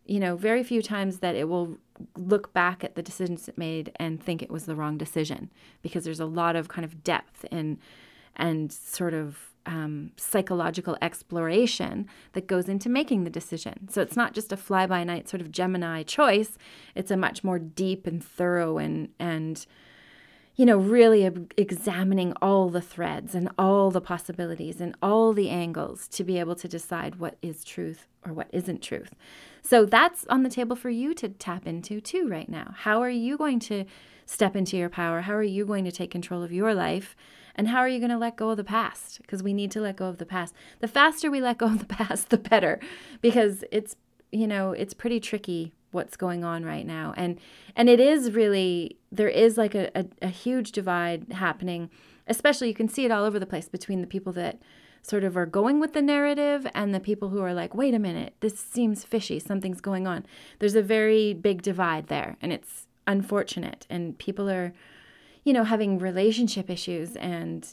you 0.07 0.19
know, 0.19 0.35
very 0.35 0.63
few 0.63 0.81
times 0.81 1.19
that 1.19 1.35
it 1.35 1.49
will 1.49 1.77
look 2.17 2.55
back 2.55 2.83
at 2.83 2.95
the 2.95 3.03
decisions 3.03 3.49
it 3.49 3.59
made 3.59 3.93
and 3.97 4.23
think 4.23 4.43
it 4.43 4.51
was 4.51 4.65
the 4.65 4.75
wrong 4.75 4.97
decision 4.97 5.51
because 5.83 6.05
there's 6.05 6.21
a 6.21 6.27
lot 6.27 6.57
of 6.57 6.69
kind 6.69 6.85
of 6.85 7.05
depth 7.05 7.45
and 7.53 7.79
and 8.35 8.73
sort 8.73 9.13
of 9.13 9.52
um, 9.67 10.13
psychological 10.17 10.97
exploration 11.01 12.09
that 12.33 12.47
goes 12.47 12.69
into 12.69 12.89
making 12.89 13.25
the 13.25 13.31
decision. 13.31 13.89
So 13.89 14.03
it's 14.03 14.17
not 14.17 14.35
just 14.35 14.53
a 14.53 14.57
fly 14.57 14.87
by 14.87 15.05
night 15.05 15.29
sort 15.29 15.41
of 15.41 15.53
Gemini 15.53 16.03
choice. 16.03 16.59
It's 16.95 17.11
a 17.11 17.17
much 17.17 17.45
more 17.45 17.59
deep 17.59 18.07
and 18.07 18.23
thorough 18.25 18.79
and 18.79 19.09
and 19.19 19.65
you 20.55 20.67
know 20.67 20.77
really 20.77 21.25
examining 21.57 22.35
all 22.43 22.69
the 22.69 22.81
threads 22.81 23.35
and 23.35 23.49
all 23.59 23.91
the 23.91 24.01
possibilities 24.01 24.81
and 24.81 24.95
all 25.03 25.33
the 25.33 25.49
angles 25.49 26.09
to 26.09 26.25
be 26.25 26.39
able 26.39 26.55
to 26.57 26.69
decide 26.69 27.17
what 27.17 27.37
is 27.41 27.65
truth 27.65 28.07
or 28.27 28.33
what 28.33 28.49
isn't 28.53 28.83
truth. 28.83 29.15
So 29.63 29.85
that's 29.85 30.27
on 30.27 30.43
the 30.43 30.51
table 30.51 30.77
for 30.77 30.91
you 30.91 31.15
to 31.15 31.29
tap 31.29 31.67
into 31.67 32.01
too 32.01 32.29
right 32.29 32.49
now. 32.49 32.75
How 32.77 33.01
are 33.01 33.11
you 33.11 33.39
going 33.39 33.61
to 33.61 33.85
step 34.27 34.57
into 34.57 34.77
your 34.77 34.89
power? 34.89 35.23
How 35.23 35.35
are 35.35 35.43
you 35.43 35.65
going 35.65 35.85
to 35.85 35.93
take 35.93 36.11
control 36.11 36.43
of 36.43 36.53
your 36.53 36.75
life? 36.75 37.17
And 37.55 37.69
how 37.69 37.79
are 37.79 37.89
you 37.89 37.99
going 37.99 38.11
to 38.11 38.19
let 38.19 38.37
go 38.37 38.51
of 38.51 38.57
the 38.57 38.65
past? 38.65 39.21
Because 39.23 39.43
we 39.43 39.53
need 39.53 39.71
to 39.73 39.81
let 39.81 39.97
go 39.97 40.07
of 40.07 40.19
the 40.19 40.27
past. 40.27 40.55
The 40.81 40.89
faster 40.89 41.31
we 41.31 41.41
let 41.41 41.59
go 41.59 41.67
of 41.67 41.79
the 41.79 41.87
past, 41.97 42.31
the 42.31 42.39
better, 42.39 42.81
because 43.21 43.65
it's, 43.71 43.97
you 44.31 44.47
know, 44.47 44.73
it's 44.73 44.95
pretty 44.95 45.21
tricky 45.21 45.73
what's 45.93 46.17
going 46.17 46.43
on 46.43 46.65
right 46.65 46.87
now. 46.87 47.15
And 47.17 47.39
and 47.77 47.89
it 47.89 48.01
is 48.01 48.33
really 48.33 48.97
there 49.11 49.29
is 49.29 49.57
like 49.57 49.75
a, 49.75 49.91
a, 49.95 50.07
a 50.23 50.29
huge 50.29 50.73
divide 50.73 51.33
happening, 51.33 51.91
especially 52.27 52.69
you 52.69 52.75
can 52.75 52.89
see 52.89 53.05
it 53.05 53.11
all 53.11 53.25
over 53.25 53.39
the 53.39 53.47
place 53.47 53.69
between 53.69 54.01
the 54.01 54.07
people 54.07 54.33
that 54.33 54.59
sort 55.03 55.25
of 55.25 55.37
are 55.37 55.47
going 55.47 55.81
with 55.81 55.93
the 55.93 56.03
narrative 56.03 56.67
and 56.75 56.95
the 56.95 57.01
people 57.01 57.29
who 57.29 57.41
are 57.41 57.53
like, 57.53 57.75
wait 57.75 57.93
a 57.93 57.99
minute, 57.99 58.35
this 58.41 58.59
seems 58.59 59.05
fishy, 59.05 59.39
something's 59.39 59.81
going 59.81 60.07
on. 60.07 60.25
There's 60.61 60.77
a 60.77 60.83
very 60.83 61.35
big 61.35 61.61
divide 61.61 62.07
there, 62.07 62.37
and 62.41 62.53
it's 62.53 62.87
unfortunate. 63.07 63.87
And 63.91 64.17
people 64.19 64.49
are 64.49 64.73
you 65.45 65.53
know, 65.53 65.65
having 65.65 65.99
relationship 65.99 66.71
issues 66.71 67.17
and 67.17 67.73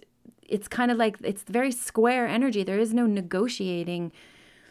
it's 0.50 0.68
kind 0.68 0.92
of 0.92 0.98
like 0.98 1.18
it's 1.24 1.44
very 1.44 1.72
square 1.72 2.28
energy. 2.28 2.64
There 2.64 2.80
is 2.80 2.94
no 2.94 3.06
negotiating. 3.06 4.12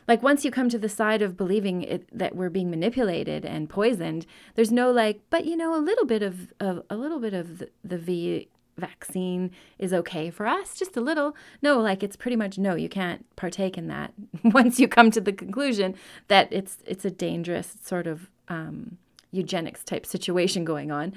Like 0.07 0.23
once 0.23 0.45
you 0.45 0.51
come 0.51 0.69
to 0.71 0.79
the 0.79 0.89
side 0.89 1.23
of 1.23 1.37
believing 1.37 1.83
it, 1.83 2.09
that 2.17 2.35
we're 2.35 2.51
being 2.51 2.71
manipulated 2.71 3.45
and 3.45 3.69
poisoned, 3.69 4.27
there's 4.55 4.73
no 4.73 4.91
like, 4.91 5.21
but 5.31 5.45
you 5.45 5.57
know, 5.57 5.77
a 5.77 5.81
little 5.81 6.07
bit 6.07 6.23
of, 6.23 6.53
of 6.61 6.83
a 6.91 6.97
little 6.97 7.21
bit 7.21 7.35
of 7.35 7.59
the, 7.59 7.71
the 7.85 7.99
V 7.99 8.49
vaccine 8.79 9.51
is 9.79 9.93
okay 9.93 10.31
for 10.31 10.47
us, 10.47 10.75
just 10.75 10.97
a 10.97 11.01
little. 11.01 11.37
No, 11.63 11.81
like 11.81 12.03
it's 12.03 12.17
pretty 12.17 12.37
much 12.37 12.59
no, 12.59 12.75
you 12.75 12.89
can't 12.89 13.25
partake 13.37 13.77
in 13.77 13.89
that. 13.89 14.15
once 14.45 14.81
you 14.81 14.89
come 14.89 15.11
to 15.11 15.21
the 15.21 15.33
conclusion 15.33 15.95
that 16.29 16.49
it's 16.51 16.79
it's 16.87 17.05
a 17.05 17.11
dangerous 17.11 17.77
sort 17.83 18.07
of 18.07 18.31
um, 18.49 18.97
eugenics 19.31 19.85
type 19.85 20.07
situation 20.07 20.65
going 20.65 20.91
on. 20.91 21.13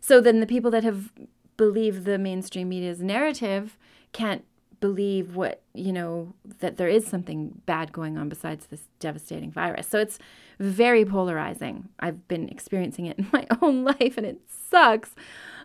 So 0.00 0.20
then 0.20 0.40
the 0.40 0.46
people 0.46 0.70
that 0.70 0.84
have 0.84 1.12
believed 1.56 2.04
the 2.04 2.18
mainstream 2.18 2.68
media's 2.68 3.02
narrative 3.02 3.78
can't 4.12 4.44
believe 4.80 5.36
what, 5.36 5.62
you 5.74 5.92
know, 5.92 6.34
that 6.58 6.76
there 6.76 6.88
is 6.88 7.06
something 7.06 7.62
bad 7.66 7.92
going 7.92 8.18
on 8.18 8.28
besides 8.28 8.66
this 8.66 8.88
devastating 9.00 9.50
virus. 9.50 9.86
So 9.88 9.98
it's 9.98 10.18
very 10.58 11.04
polarizing. 11.04 11.88
I've 11.98 12.28
been 12.28 12.48
experiencing 12.48 13.06
it 13.06 13.18
in 13.18 13.28
my 13.32 13.46
own 13.62 13.84
life 13.84 14.16
and 14.16 14.26
it 14.26 14.40
sucks. 14.48 15.14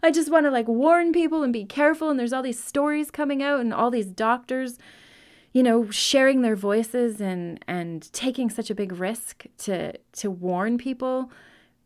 I 0.04 0.12
just 0.12 0.32
want 0.32 0.46
to 0.46 0.52
like 0.52 0.68
warn 0.68 1.12
people 1.12 1.44
and 1.44 1.54
be 1.54 1.66
careful 1.66 2.10
and 2.10 2.20
there's 2.20 2.34
all 2.34 2.44
these 2.44 2.64
stories 2.64 3.12
coming 3.12 3.44
out 3.44 3.60
and 3.60 3.74
all 3.74 3.92
these 3.92 4.08
doctors 4.08 4.78
you 5.54 5.62
know 5.62 5.90
sharing 5.90 6.42
their 6.42 6.56
voices 6.56 7.20
and 7.20 7.64
and 7.68 8.12
taking 8.14 8.50
such 8.50 8.70
a 8.70 8.76
big 8.76 8.94
risk 8.94 9.46
to 9.58 9.94
to 10.14 10.32
warn 10.32 10.78
people 10.78 11.30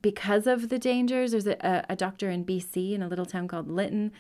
because 0.06 0.46
of 0.46 0.70
the 0.70 0.78
dangers. 0.78 1.32
There's 1.32 1.48
a, 1.48 1.84
a, 1.90 1.96
doctor 1.96 2.30
in 2.30 2.46
BC 2.46 2.94
in 2.94 3.02
a 3.02 3.08
little 3.08 3.26
town 3.26 3.48
called 3.48 3.68
Lytton, 3.68 4.12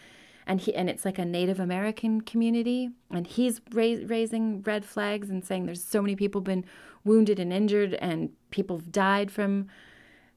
and 0.47 0.59
he 0.59 0.73
and 0.73 0.89
it's 0.89 1.05
like 1.05 1.19
a 1.19 1.25
Native 1.25 1.59
American 1.59 2.21
community, 2.21 2.89
and 3.11 3.27
he's 3.27 3.61
raising 3.71 4.63
red 4.63 4.83
flags 4.83 5.29
and 5.29 5.45
saying 5.45 5.67
there's 5.67 5.83
so 5.83 6.01
many 6.01 6.15
people 6.15 6.41
been 6.41 6.65
wounded 7.03 7.37
and 7.37 7.53
injured, 7.53 7.93
and 7.93 8.31
people 8.49 8.77
have 8.77 8.91
died 8.91 9.29
from 9.29 9.67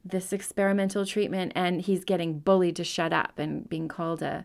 this 0.04 0.34
experimental 0.34 1.06
treatment, 1.06 1.52
and 1.54 1.80
he's 1.80 2.04
getting 2.04 2.40
bullied 2.40 2.76
to 2.76 2.84
shut 2.84 3.14
up 3.14 3.38
and 3.38 3.66
being 3.70 3.88
called 3.88 4.20
a 4.20 4.44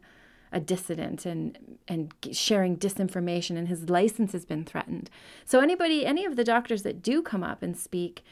a 0.54 0.62
dissident 0.62 1.26
and 1.26 1.58
and 1.86 2.14
sharing 2.32 2.78
disinformation 2.78 3.58
and 3.58 3.68
his 3.68 3.90
license 3.90 4.32
has 4.32 4.46
been 4.46 4.64
threatened. 4.64 5.10
So 5.44 5.60
anybody 5.60 6.06
any 6.06 6.24
of 6.24 6.38
the 6.38 6.46
doctors 6.46 6.84
that 6.84 7.02
do 7.02 7.22
come 7.22 7.44
up 7.44 7.62
and 7.62 7.76
speak 7.76 8.24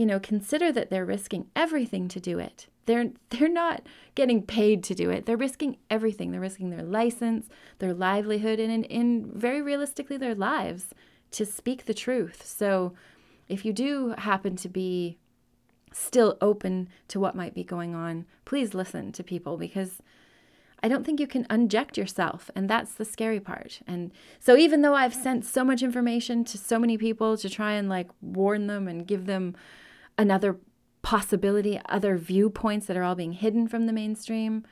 you 0.00 0.06
know, 0.06 0.18
consider 0.18 0.72
that 0.72 0.88
they're 0.88 1.04
risking 1.04 1.48
everything 1.54 2.08
to 2.08 2.18
do 2.18 2.38
it. 2.38 2.68
They're 2.86 3.10
they're 3.28 3.50
not 3.50 3.82
getting 4.14 4.40
paid 4.42 4.82
to 4.84 4.94
do 4.94 5.10
it. 5.10 5.26
They're 5.26 5.36
risking 5.36 5.76
everything. 5.90 6.30
They're 6.30 6.40
risking 6.40 6.70
their 6.70 6.82
license, 6.82 7.50
their 7.80 7.92
livelihood, 7.92 8.58
and 8.58 8.72
in, 8.72 8.84
in 8.84 9.30
very 9.34 9.60
realistically 9.60 10.16
their 10.16 10.34
lives 10.34 10.94
to 11.32 11.44
speak 11.44 11.84
the 11.84 11.92
truth. 11.92 12.46
So 12.46 12.94
if 13.46 13.66
you 13.66 13.74
do 13.74 14.14
happen 14.16 14.56
to 14.56 14.70
be 14.70 15.18
still 15.92 16.38
open 16.40 16.88
to 17.08 17.20
what 17.20 17.34
might 17.34 17.52
be 17.52 17.62
going 17.62 17.94
on, 17.94 18.24
please 18.46 18.72
listen 18.72 19.12
to 19.12 19.22
people 19.22 19.58
because 19.58 20.00
I 20.82 20.88
don't 20.88 21.04
think 21.04 21.20
you 21.20 21.26
can 21.26 21.46
unject 21.50 21.98
yourself. 21.98 22.50
And 22.56 22.70
that's 22.70 22.94
the 22.94 23.04
scary 23.04 23.38
part. 23.38 23.80
And 23.86 24.12
so, 24.38 24.56
even 24.56 24.80
though 24.80 24.94
I've 24.94 25.12
sent 25.12 25.44
so 25.44 25.62
much 25.62 25.82
information 25.82 26.42
to 26.44 26.56
so 26.56 26.78
many 26.78 26.96
people 26.96 27.36
to 27.36 27.50
try 27.50 27.72
and 27.74 27.90
like 27.90 28.08
warn 28.22 28.66
them 28.66 28.88
and 28.88 29.06
give 29.06 29.26
them 29.26 29.56
another 30.20 30.58
possibility, 31.02 31.80
other 31.88 32.16
viewpoints 32.16 32.86
that 32.86 32.96
are 32.96 33.02
all 33.02 33.14
being 33.14 33.32
hidden 33.32 33.66
from 33.66 33.86
the 33.86 33.92
mainstream. 33.92 34.64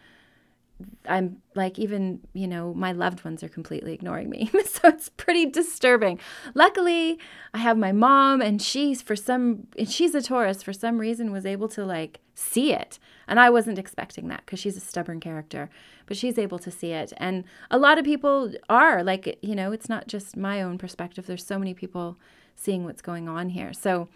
I'm 1.08 1.38
like, 1.56 1.78
even, 1.78 2.20
you 2.34 2.46
know, 2.46 2.72
my 2.74 2.92
loved 2.92 3.24
ones 3.24 3.42
are 3.42 3.48
completely 3.48 3.94
ignoring 3.94 4.28
me. 4.30 4.48
so 4.64 4.88
it's 4.88 5.08
pretty 5.08 5.46
disturbing. 5.46 6.20
Luckily, 6.54 7.18
I 7.52 7.58
have 7.58 7.76
my 7.76 7.92
mom, 7.92 8.40
and 8.40 8.60
she's 8.62 9.02
for 9.02 9.16
some, 9.16 9.66
she's 9.88 10.14
a 10.14 10.22
Taurus, 10.22 10.62
for 10.62 10.72
some 10.72 10.98
reason 10.98 11.32
was 11.32 11.46
able 11.46 11.68
to 11.70 11.84
like 11.84 12.20
see 12.34 12.72
it. 12.72 12.98
And 13.26 13.40
I 13.40 13.50
wasn't 13.50 13.78
expecting 13.78 14.28
that 14.28 14.44
because 14.44 14.60
she's 14.60 14.76
a 14.76 14.80
stubborn 14.80 15.18
character, 15.18 15.70
but 16.06 16.16
she's 16.16 16.38
able 16.38 16.58
to 16.60 16.70
see 16.70 16.92
it. 16.92 17.12
And 17.16 17.44
a 17.70 17.78
lot 17.78 17.98
of 17.98 18.04
people 18.04 18.52
are 18.68 19.02
like, 19.02 19.38
you 19.42 19.56
know, 19.56 19.72
it's 19.72 19.88
not 19.88 20.06
just 20.06 20.36
my 20.36 20.62
own 20.62 20.78
perspective. 20.78 21.26
There's 21.26 21.44
so 21.44 21.58
many 21.58 21.74
people 21.74 22.18
seeing 22.54 22.84
what's 22.84 23.02
going 23.02 23.28
on 23.28 23.48
here. 23.48 23.72
So, 23.72 24.08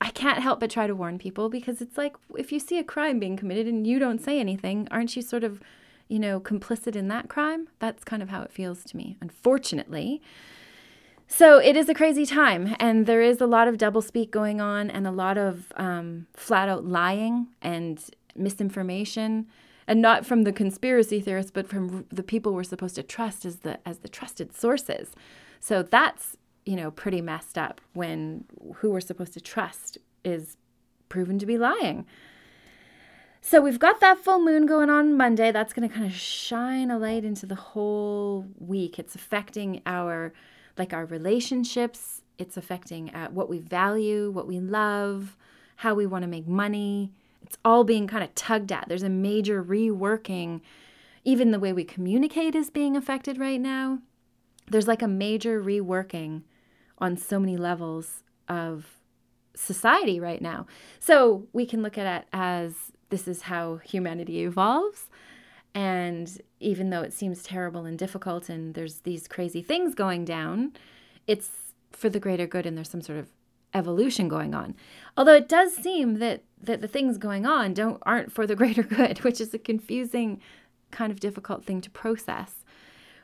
I 0.00 0.10
can't 0.10 0.40
help 0.40 0.60
but 0.60 0.70
try 0.70 0.86
to 0.86 0.94
warn 0.94 1.18
people 1.18 1.48
because 1.48 1.80
it's 1.80 1.96
like 1.96 2.16
if 2.36 2.52
you 2.52 2.58
see 2.58 2.78
a 2.78 2.84
crime 2.84 3.18
being 3.18 3.36
committed 3.36 3.66
and 3.66 3.86
you 3.86 3.98
don't 3.98 4.20
say 4.20 4.38
anything, 4.38 4.88
aren't 4.90 5.16
you 5.16 5.22
sort 5.22 5.42
of, 5.42 5.60
you 6.08 6.18
know, 6.18 6.38
complicit 6.38 6.96
in 6.96 7.08
that 7.08 7.28
crime? 7.28 7.68
That's 7.78 8.04
kind 8.04 8.22
of 8.22 8.28
how 8.28 8.42
it 8.42 8.52
feels 8.52 8.84
to 8.84 8.96
me, 8.96 9.16
unfortunately. 9.20 10.20
So 11.28 11.58
it 11.58 11.76
is 11.76 11.88
a 11.88 11.94
crazy 11.94 12.24
time, 12.24 12.76
and 12.78 13.06
there 13.06 13.20
is 13.20 13.40
a 13.40 13.46
lot 13.46 13.66
of 13.66 13.76
doublespeak 13.76 14.30
going 14.30 14.60
on, 14.60 14.90
and 14.90 15.06
a 15.06 15.10
lot 15.10 15.36
of 15.36 15.72
um, 15.76 16.26
flat 16.34 16.68
out 16.68 16.84
lying 16.84 17.48
and 17.60 18.02
misinformation, 18.36 19.46
and 19.88 20.00
not 20.00 20.24
from 20.24 20.44
the 20.44 20.52
conspiracy 20.52 21.20
theorists, 21.20 21.50
but 21.50 21.66
from 21.66 22.06
the 22.12 22.22
people 22.22 22.54
we're 22.54 22.62
supposed 22.62 22.94
to 22.94 23.02
trust 23.02 23.44
as 23.44 23.56
the 23.60 23.80
as 23.88 23.98
the 23.98 24.08
trusted 24.08 24.54
sources. 24.54 25.10
So 25.58 25.82
that's 25.82 26.36
you 26.66 26.76
know, 26.76 26.90
pretty 26.90 27.22
messed 27.22 27.56
up 27.56 27.80
when 27.94 28.44
who 28.76 28.90
we're 28.90 29.00
supposed 29.00 29.32
to 29.34 29.40
trust 29.40 29.96
is 30.24 30.56
proven 31.08 31.38
to 31.38 31.46
be 31.46 31.56
lying. 31.56 32.04
So 33.40 33.60
we've 33.60 33.78
got 33.78 34.00
that 34.00 34.18
full 34.18 34.44
moon 34.44 34.66
going 34.66 34.90
on 34.90 35.16
Monday. 35.16 35.52
That's 35.52 35.72
going 35.72 35.88
to 35.88 35.94
kind 35.94 36.04
of 36.04 36.12
shine 36.12 36.90
a 36.90 36.98
light 36.98 37.24
into 37.24 37.46
the 37.46 37.54
whole 37.54 38.48
week. 38.58 38.98
It's 38.98 39.14
affecting 39.14 39.80
our 39.86 40.32
like 40.76 40.92
our 40.92 41.06
relationships. 41.06 42.22
It's 42.38 42.56
affecting 42.56 43.14
uh, 43.14 43.28
what 43.28 43.48
we 43.48 43.60
value, 43.60 44.32
what 44.32 44.48
we 44.48 44.58
love, 44.58 45.36
how 45.76 45.94
we 45.94 46.06
want 46.06 46.22
to 46.22 46.28
make 46.28 46.48
money. 46.48 47.12
It's 47.40 47.56
all 47.64 47.84
being 47.84 48.08
kind 48.08 48.24
of 48.24 48.34
tugged 48.34 48.72
at. 48.72 48.86
There's 48.88 49.04
a 49.04 49.08
major 49.08 49.62
reworking. 49.62 50.60
Even 51.22 51.52
the 51.52 51.60
way 51.60 51.72
we 51.72 51.84
communicate 51.84 52.56
is 52.56 52.68
being 52.68 52.96
affected 52.96 53.38
right 53.38 53.60
now. 53.60 54.00
There's 54.68 54.88
like 54.88 55.02
a 55.02 55.08
major 55.08 55.62
reworking 55.62 56.42
on 56.98 57.16
so 57.16 57.38
many 57.38 57.56
levels 57.56 58.22
of 58.48 58.86
society 59.54 60.20
right 60.20 60.42
now. 60.42 60.66
So 60.98 61.46
we 61.52 61.66
can 61.66 61.82
look 61.82 61.98
at 61.98 62.22
it 62.22 62.28
as 62.32 62.92
this 63.10 63.26
is 63.26 63.42
how 63.42 63.76
humanity 63.76 64.44
evolves. 64.44 65.08
And 65.74 66.40
even 66.60 66.90
though 66.90 67.02
it 67.02 67.12
seems 67.12 67.42
terrible 67.42 67.84
and 67.84 67.98
difficult 67.98 68.48
and 68.48 68.74
there's 68.74 69.00
these 69.00 69.28
crazy 69.28 69.62
things 69.62 69.94
going 69.94 70.24
down, 70.24 70.72
it's 71.26 71.50
for 71.90 72.08
the 72.08 72.20
greater 72.20 72.46
good 72.46 72.66
and 72.66 72.76
there's 72.76 72.90
some 72.90 73.02
sort 73.02 73.18
of 73.18 73.28
evolution 73.74 74.28
going 74.28 74.54
on. 74.54 74.74
Although 75.16 75.34
it 75.34 75.48
does 75.48 75.74
seem 75.74 76.18
that 76.18 76.42
that 76.62 76.80
the 76.80 76.88
things 76.88 77.18
going 77.18 77.44
on 77.44 77.74
don't 77.74 78.02
aren't 78.02 78.32
for 78.32 78.46
the 78.46 78.56
greater 78.60 78.82
good, 78.82 79.18
which 79.18 79.40
is 79.40 79.52
a 79.52 79.58
confusing 79.58 80.40
kind 80.90 81.12
of 81.12 81.20
difficult 81.20 81.64
thing 81.64 81.80
to 81.82 81.90
process. 81.90 82.64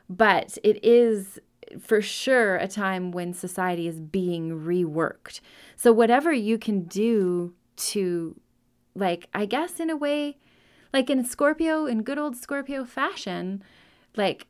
But 0.09 0.57
it 0.63 0.83
is 0.83 1.39
for 1.81 2.01
sure 2.01 2.55
a 2.55 2.67
time 2.67 3.11
when 3.11 3.33
society 3.33 3.87
is 3.87 3.99
being 3.99 4.61
reworked. 4.61 5.41
So 5.75 5.91
whatever 5.91 6.31
you 6.31 6.57
can 6.57 6.83
do 6.83 7.53
to 7.75 8.39
like 8.95 9.27
I 9.33 9.45
guess 9.45 9.79
in 9.79 9.89
a 9.89 9.97
way 9.97 10.37
like 10.93 11.09
in 11.09 11.25
Scorpio 11.25 11.85
in 11.85 12.03
good 12.03 12.19
old 12.19 12.37
Scorpio 12.37 12.85
fashion, 12.85 13.63
like 14.15 14.47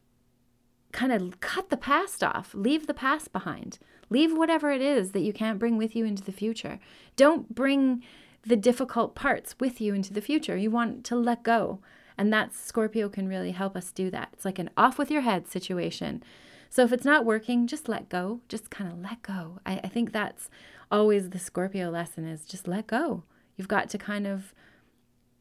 kind 0.92 1.12
of 1.12 1.40
cut 1.40 1.70
the 1.70 1.78
past 1.78 2.24
off, 2.24 2.54
leave 2.54 2.88
the 2.88 2.94
past 2.94 3.32
behind. 3.32 3.80
Leave 4.10 4.38
whatever 4.38 4.70
it 4.72 4.82
is 4.82 5.12
that 5.12 5.22
you 5.22 5.34
can't 5.34 5.58
bring 5.58 5.78
with 5.78 5.96
you 5.96 6.06
into 6.06 6.24
the 6.24 6.32
future. 6.32 6.80
Don't 7.16 7.56
bring 7.56 8.04
the 8.46 8.56
difficult 8.56 9.16
parts 9.16 9.56
with 9.60 9.82
you 9.82 9.94
into 9.96 10.14
the 10.14 10.22
future. 10.22 10.56
You 10.58 10.70
want 10.70 11.04
to 11.06 11.16
let 11.16 11.44
go. 11.44 11.80
And 12.18 12.32
that 12.32 12.54
Scorpio 12.54 13.10
can 13.10 13.28
really 13.28 13.52
help 13.52 13.76
us 13.76 13.92
do 13.92 14.12
that. 14.12 14.30
It's 14.34 14.46
like 14.46 14.60
an 14.60 14.70
off 14.78 15.00
with 15.00 15.10
your 15.10 15.22
head 15.22 15.48
situation. 15.48 16.22
So 16.74 16.84
if 16.84 16.92
it's 16.92 17.06
not 17.06 17.24
working, 17.24 17.68
just 17.68 17.88
let 17.88 18.10
go. 18.10 18.40
Just 18.50 18.72
kind 18.72 18.92
of 18.92 18.98
let 18.98 19.22
go. 19.22 19.60
I, 19.64 19.82
I 19.84 19.88
think 19.90 20.12
that's 20.12 20.50
always 20.90 21.30
the 21.30 21.38
Scorpio 21.38 21.92
lesson 21.92 22.26
is 22.26 22.46
just 22.46 22.68
let 22.68 22.88
go. 22.88 23.26
You've 23.56 23.68
got 23.68 23.92
to 23.92 24.00
kind 24.00 24.26
of 24.26 24.56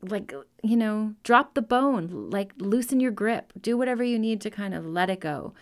like, 0.03 0.35
you 0.63 0.77
know, 0.77 1.15
drop 1.23 1.55
the 1.55 1.63
bone, 1.63 2.29
like 2.29 2.53
loosen 2.59 3.01
your 3.01 3.13
grip, 3.13 3.55
do 3.59 3.79
whatever 3.79 4.05
you 4.05 4.19
need 4.19 4.43
to 4.43 4.51
kind 4.51 4.75
of 4.75 4.85
let 4.85 5.09
it 5.09 5.21
go. 5.21 5.55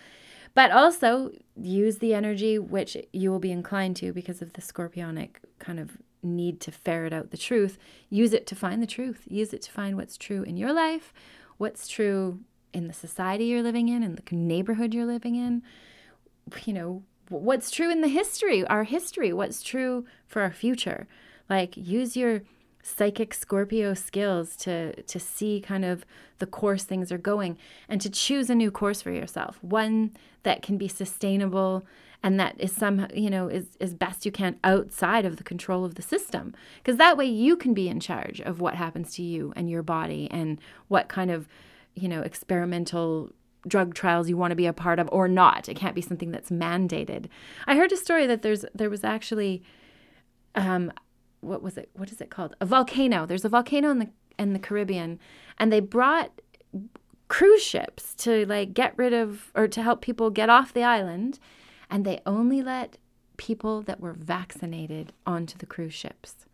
But 0.54 0.72
also 0.72 1.30
use 1.54 1.98
the 1.98 2.14
energy 2.14 2.58
which 2.58 2.96
you 3.12 3.30
will 3.30 3.38
be 3.38 3.52
inclined 3.52 3.94
to 3.98 4.12
because 4.12 4.42
of 4.42 4.54
the 4.54 4.62
scorpionic 4.62 5.36
kind 5.60 5.78
of 5.78 5.98
need 6.20 6.60
to 6.62 6.72
ferret 6.72 7.12
out 7.12 7.30
the 7.30 7.38
truth. 7.38 7.78
Use 8.08 8.32
it 8.32 8.44
to 8.48 8.56
find 8.56 8.82
the 8.82 8.88
truth. 8.88 9.22
Use 9.28 9.52
it 9.52 9.62
to 9.62 9.70
find 9.70 9.96
what's 9.96 10.16
true 10.16 10.42
in 10.42 10.56
your 10.56 10.72
life, 10.72 11.12
what's 11.58 11.86
true 11.86 12.40
in 12.72 12.86
the 12.86 12.92
society 12.92 13.46
you're 13.46 13.62
living 13.62 13.88
in, 13.88 14.02
in 14.02 14.14
the 14.14 14.36
neighborhood 14.36 14.94
you're 14.94 15.06
living 15.06 15.34
in. 15.34 15.62
You 16.64 16.72
know, 16.72 17.02
what's 17.28 17.70
true 17.70 17.90
in 17.90 18.00
the 18.00 18.08
history, 18.08 18.66
our 18.66 18.84
history, 18.84 19.32
what's 19.32 19.62
true 19.62 20.04
for 20.26 20.42
our 20.42 20.52
future. 20.52 21.06
Like 21.48 21.76
use 21.76 22.16
your 22.16 22.42
psychic 22.82 23.34
Scorpio 23.34 23.94
skills 23.94 24.56
to 24.56 25.02
to 25.02 25.20
see 25.20 25.60
kind 25.60 25.84
of 25.84 26.04
the 26.38 26.46
course 26.46 26.84
things 26.84 27.12
are 27.12 27.18
going 27.18 27.58
and 27.88 28.00
to 28.00 28.10
choose 28.10 28.48
a 28.48 28.54
new 28.54 28.70
course 28.70 29.02
for 29.02 29.10
yourself, 29.10 29.58
one 29.62 30.12
that 30.42 30.62
can 30.62 30.78
be 30.78 30.88
sustainable 30.88 31.84
and 32.22 32.38
that 32.38 32.54
is 32.58 32.72
some 32.72 33.06
you 33.14 33.30
know 33.30 33.48
is 33.48 33.76
is 33.80 33.94
best 33.94 34.24
you 34.26 34.32
can 34.32 34.58
outside 34.64 35.24
of 35.24 35.36
the 35.36 35.44
control 35.44 35.84
of 35.84 35.94
the 35.94 36.02
system 36.02 36.54
because 36.78 36.98
that 36.98 37.16
way 37.16 37.24
you 37.26 37.56
can 37.56 37.74
be 37.74 37.88
in 37.88 38.00
charge 38.00 38.40
of 38.40 38.60
what 38.60 38.74
happens 38.74 39.14
to 39.14 39.22
you 39.22 39.52
and 39.56 39.70
your 39.70 39.82
body 39.82 40.28
and 40.30 40.60
what 40.88 41.08
kind 41.08 41.30
of 41.30 41.48
you 41.94 42.08
know 42.08 42.22
experimental 42.22 43.30
drug 43.68 43.94
trials 43.94 44.28
you 44.28 44.36
want 44.36 44.50
to 44.52 44.56
be 44.56 44.66
a 44.66 44.72
part 44.72 44.98
of 44.98 45.08
or 45.12 45.28
not 45.28 45.68
it 45.68 45.76
can't 45.76 45.94
be 45.94 46.00
something 46.00 46.30
that's 46.30 46.50
mandated 46.50 47.26
i 47.66 47.76
heard 47.76 47.92
a 47.92 47.96
story 47.96 48.26
that 48.26 48.42
there's 48.42 48.64
there 48.74 48.88
was 48.88 49.04
actually 49.04 49.62
um 50.54 50.90
what 51.40 51.62
was 51.62 51.76
it? 51.76 51.90
What 51.94 52.10
is 52.10 52.20
it 52.20 52.30
called? 52.30 52.54
A 52.60 52.66
volcano. 52.66 53.26
There's 53.26 53.44
a 53.44 53.48
volcano 53.48 53.90
in 53.90 53.98
the 53.98 54.08
in 54.38 54.52
the 54.52 54.58
Caribbean, 54.58 55.18
and 55.58 55.72
they 55.72 55.80
brought 55.80 56.40
cruise 57.28 57.62
ships 57.62 58.14
to 58.14 58.46
like 58.46 58.74
get 58.74 58.94
rid 58.96 59.12
of 59.12 59.50
or 59.54 59.68
to 59.68 59.82
help 59.82 60.00
people 60.02 60.30
get 60.30 60.50
off 60.50 60.72
the 60.72 60.84
island, 60.84 61.38
and 61.90 62.04
they 62.04 62.20
only 62.26 62.62
let 62.62 62.98
people 63.36 63.80
that 63.82 64.00
were 64.00 64.12
vaccinated 64.12 65.12
onto 65.26 65.56
the 65.56 65.66
cruise 65.66 65.94
ships. 65.94 66.46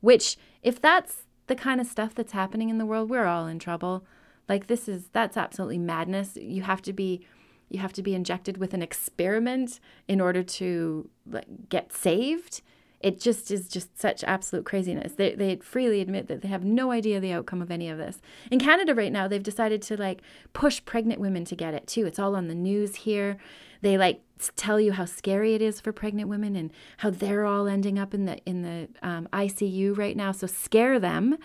Which, 0.00 0.36
if 0.62 0.80
that's 0.80 1.24
the 1.46 1.54
kind 1.54 1.80
of 1.80 1.86
stuff 1.86 2.14
that's 2.14 2.32
happening 2.32 2.68
in 2.68 2.78
the 2.78 2.86
world, 2.86 3.08
we're 3.08 3.26
all 3.26 3.46
in 3.46 3.58
trouble. 3.58 4.04
Like 4.48 4.66
this 4.66 4.88
is 4.88 5.08
that's 5.12 5.36
absolutely 5.36 5.78
madness. 5.78 6.36
You 6.36 6.62
have 6.62 6.82
to 6.82 6.92
be 6.92 7.26
you 7.68 7.80
have 7.80 7.92
to 7.94 8.02
be 8.02 8.14
injected 8.14 8.58
with 8.58 8.74
an 8.74 8.82
experiment 8.82 9.80
in 10.06 10.20
order 10.20 10.42
to 10.42 11.10
like, 11.26 11.46
get 11.68 11.92
saved 11.92 12.62
it 13.00 13.20
just 13.20 13.50
is 13.50 13.68
just 13.68 13.98
such 13.98 14.24
absolute 14.24 14.64
craziness. 14.64 15.12
They, 15.12 15.34
they 15.34 15.56
freely 15.56 16.00
admit 16.00 16.28
that 16.28 16.40
they 16.40 16.48
have 16.48 16.64
no 16.64 16.90
idea 16.90 17.20
the 17.20 17.32
outcome 17.32 17.60
of 17.60 17.70
any 17.70 17.88
of 17.90 17.98
this. 17.98 18.20
In 18.50 18.58
Canada 18.58 18.94
right 18.94 19.12
now, 19.12 19.28
they've 19.28 19.42
decided 19.42 19.82
to 19.82 19.96
like 19.96 20.22
push 20.54 20.82
pregnant 20.84 21.20
women 21.20 21.44
to 21.44 21.54
get 21.54 21.74
it 21.74 21.86
too. 21.86 22.06
It's 22.06 22.18
all 22.18 22.34
on 22.34 22.48
the 22.48 22.54
news 22.54 22.96
here. 22.96 23.36
They 23.82 23.98
like 23.98 24.22
tell 24.56 24.80
you 24.80 24.92
how 24.92 25.04
scary 25.04 25.54
it 25.54 25.60
is 25.62 25.80
for 25.80 25.92
pregnant 25.92 26.28
women 26.28 26.56
and 26.56 26.72
how 26.98 27.10
they're 27.10 27.44
all 27.44 27.68
ending 27.68 27.98
up 27.98 28.14
in 28.14 28.24
the 28.24 28.38
in 28.46 28.62
the 28.62 28.88
um, 29.02 29.28
ICU 29.32 29.96
right 29.96 30.16
now. 30.16 30.32
So 30.32 30.46
scare 30.46 30.98
them, 30.98 31.36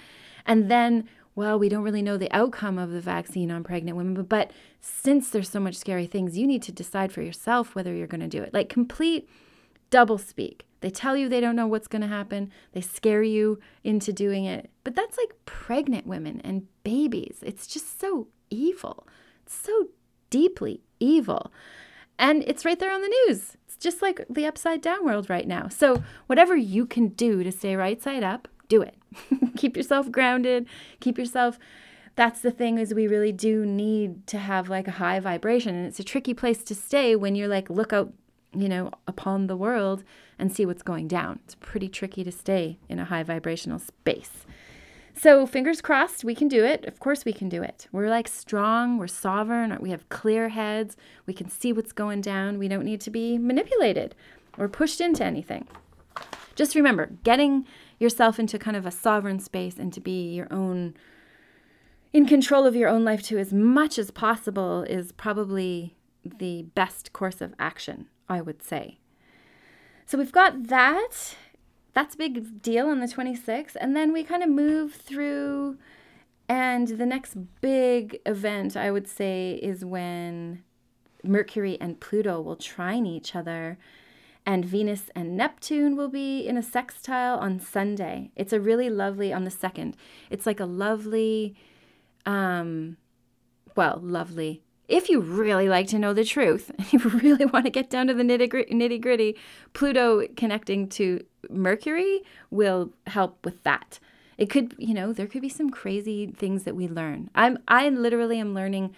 and 0.45 0.71
then 0.71 1.07
well, 1.35 1.57
we 1.57 1.69
don't 1.69 1.83
really 1.83 2.01
know 2.01 2.17
the 2.17 2.31
outcome 2.31 2.77
of 2.77 2.91
the 2.91 3.01
vaccine 3.01 3.51
on 3.51 3.63
pregnant 3.63 3.97
women, 3.97 4.13
but, 4.13 4.27
but 4.27 4.51
since 4.81 5.29
there's 5.29 5.49
so 5.49 5.59
much 5.59 5.75
scary 5.77 6.05
things, 6.05 6.37
you 6.37 6.45
need 6.45 6.61
to 6.63 6.71
decide 6.71 7.11
for 7.11 7.21
yourself 7.21 7.73
whether 7.73 7.93
you're 7.93 8.07
going 8.07 8.21
to 8.21 8.27
do 8.27 8.43
it. 8.43 8.53
Like 8.53 8.69
complete 8.69 9.29
double 9.89 10.17
speak. 10.17 10.65
They 10.81 10.89
tell 10.89 11.15
you 11.15 11.29
they 11.29 11.39
don't 11.39 11.55
know 11.55 11.67
what's 11.67 11.87
going 11.87 12.01
to 12.01 12.07
happen. 12.07 12.51
They 12.73 12.81
scare 12.81 13.23
you 13.23 13.59
into 13.83 14.11
doing 14.11 14.45
it. 14.45 14.71
But 14.83 14.95
that's 14.95 15.17
like 15.17 15.33
pregnant 15.45 16.07
women 16.07 16.41
and 16.43 16.67
babies. 16.83 17.37
It's 17.43 17.67
just 17.67 17.99
so 17.99 18.27
evil. 18.49 19.07
It's 19.43 19.55
so 19.55 19.89
deeply 20.29 20.81
evil. 20.99 21.51
And 22.17 22.43
it's 22.47 22.65
right 22.65 22.79
there 22.79 22.91
on 22.91 23.01
the 23.01 23.15
news. 23.27 23.57
It's 23.67 23.77
just 23.77 24.01
like 24.01 24.25
the 24.29 24.45
upside 24.45 24.81
down 24.81 25.05
world 25.05 25.29
right 25.29 25.47
now. 25.47 25.67
So, 25.69 26.03
whatever 26.27 26.55
you 26.55 26.85
can 26.85 27.09
do 27.09 27.43
to 27.43 27.51
stay 27.51 27.75
right 27.75 28.01
side 28.01 28.23
up, 28.23 28.47
do 28.71 28.81
it. 28.81 28.95
keep 29.57 29.77
yourself 29.77 30.11
grounded, 30.11 30.67
keep 30.99 31.17
yourself 31.17 31.59
that's 32.15 32.41
the 32.41 32.51
thing 32.51 32.77
is 32.77 32.93
we 32.93 33.07
really 33.07 33.31
do 33.31 33.65
need 33.65 34.27
to 34.27 34.37
have 34.37 34.67
like 34.67 34.85
a 34.85 34.91
high 34.91 35.17
vibration 35.17 35.73
and 35.73 35.87
it's 35.87 35.97
a 35.97 36.03
tricky 36.03 36.33
place 36.33 36.61
to 36.61 36.75
stay 36.75 37.15
when 37.15 37.35
you're 37.35 37.47
like 37.47 37.69
look 37.69 37.93
out 37.93 38.11
you 38.53 38.67
know, 38.67 38.91
upon 39.07 39.47
the 39.47 39.55
world 39.55 40.03
and 40.37 40.51
see 40.51 40.65
what's 40.65 40.83
going 40.83 41.07
down. 41.07 41.39
It's 41.45 41.55
pretty 41.55 41.87
tricky 41.87 42.23
to 42.23 42.31
stay 42.31 42.79
in 42.89 42.99
a 42.99 43.05
high 43.05 43.23
vibrational 43.23 43.79
space. 43.79 44.45
So, 45.13 45.45
fingers 45.45 45.81
crossed, 45.81 46.23
we 46.23 46.33
can 46.33 46.47
do 46.47 46.63
it. 46.63 46.85
Of 46.85 46.99
course, 46.99 47.25
we 47.25 47.33
can 47.33 47.49
do 47.49 47.61
it. 47.61 47.87
We're 47.91 48.09
like 48.09 48.27
strong, 48.27 48.97
we're 48.97 49.07
sovereign, 49.07 49.77
we 49.81 49.91
have 49.91 50.07
clear 50.09 50.49
heads, 50.49 50.95
we 51.25 51.33
can 51.33 51.49
see 51.49 51.73
what's 51.73 51.91
going 51.91 52.21
down. 52.21 52.57
We 52.57 52.67
don't 52.67 52.85
need 52.85 53.01
to 53.01 53.11
be 53.11 53.37
manipulated 53.37 54.15
or 54.57 54.67
pushed 54.67 55.01
into 55.01 55.23
anything. 55.23 55.67
Just 56.55 56.75
remember, 56.75 57.11
getting 57.23 57.65
yourself 57.99 58.39
into 58.39 58.59
kind 58.59 58.77
of 58.77 58.85
a 58.85 58.91
sovereign 58.91 59.39
space 59.39 59.77
and 59.77 59.93
to 59.93 59.99
be 60.01 60.33
your 60.33 60.47
own, 60.51 60.95
in 62.13 62.25
control 62.25 62.65
of 62.65 62.75
your 62.75 62.89
own 62.89 63.03
life 63.03 63.23
too, 63.23 63.37
as 63.37 63.53
much 63.53 63.97
as 63.97 64.11
possible, 64.11 64.83
is 64.83 65.11
probably 65.11 65.95
the 66.23 66.63
best 66.75 67.13
course 67.13 67.41
of 67.41 67.53
action 67.57 68.07
I 68.31 68.41
would 68.41 68.63
say. 68.63 68.97
So 70.05 70.17
we've 70.17 70.31
got 70.31 70.67
that. 70.67 71.35
That's 71.93 72.15
a 72.15 72.17
big 72.17 72.61
deal 72.61 72.87
on 72.87 72.99
the 72.99 73.07
26th. 73.07 73.75
And 73.79 73.95
then 73.95 74.13
we 74.13 74.23
kind 74.23 74.41
of 74.41 74.49
move 74.49 74.93
through, 74.93 75.77
and 76.47 76.87
the 76.87 77.05
next 77.05 77.35
big 77.59 78.19
event, 78.25 78.77
I 78.77 78.91
would 78.91 79.07
say, 79.07 79.59
is 79.61 79.83
when 79.83 80.63
Mercury 81.23 81.77
and 81.79 81.99
Pluto 81.99 82.39
will 82.41 82.55
trine 82.55 83.05
each 83.05 83.35
other, 83.35 83.77
and 84.45 84.65
Venus 84.65 85.09
and 85.15 85.37
Neptune 85.37 85.95
will 85.95 86.09
be 86.09 86.47
in 86.47 86.57
a 86.57 86.63
sextile 86.63 87.37
on 87.37 87.59
Sunday. 87.59 88.31
It's 88.35 88.53
a 88.53 88.59
really 88.59 88.89
lovely, 88.89 89.31
on 89.31 89.43
the 89.43 89.51
2nd, 89.51 89.93
it's 90.29 90.45
like 90.45 90.59
a 90.59 90.65
lovely, 90.65 91.55
um, 92.25 92.97
well, 93.75 93.99
lovely 94.01 94.63
if 94.91 95.09
you 95.09 95.21
really 95.21 95.69
like 95.69 95.87
to 95.87 95.97
know 95.97 96.13
the 96.13 96.25
truth, 96.25 96.69
and 96.77 96.93
you 96.93 96.99
really 96.99 97.45
want 97.45 97.65
to 97.65 97.71
get 97.71 97.89
down 97.89 98.07
to 98.07 98.13
the 98.13 98.23
nitty 98.23 99.01
gritty, 99.01 99.37
Pluto 99.73 100.27
connecting 100.35 100.87
to 100.89 101.25
Mercury 101.49 102.21
will 102.51 102.91
help 103.07 103.43
with 103.45 103.63
that. 103.63 103.99
It 104.37 104.49
could, 104.49 104.75
you 104.77 104.93
know, 104.93 105.13
there 105.13 105.27
could 105.27 105.41
be 105.41 105.49
some 105.49 105.69
crazy 105.69 106.27
things 106.27 106.63
that 106.63 106.75
we 106.75 106.87
learn. 106.87 107.29
I'm, 107.33 107.59
I 107.67 107.89
literally 107.89 108.39
am 108.39 108.53
learning 108.53 108.93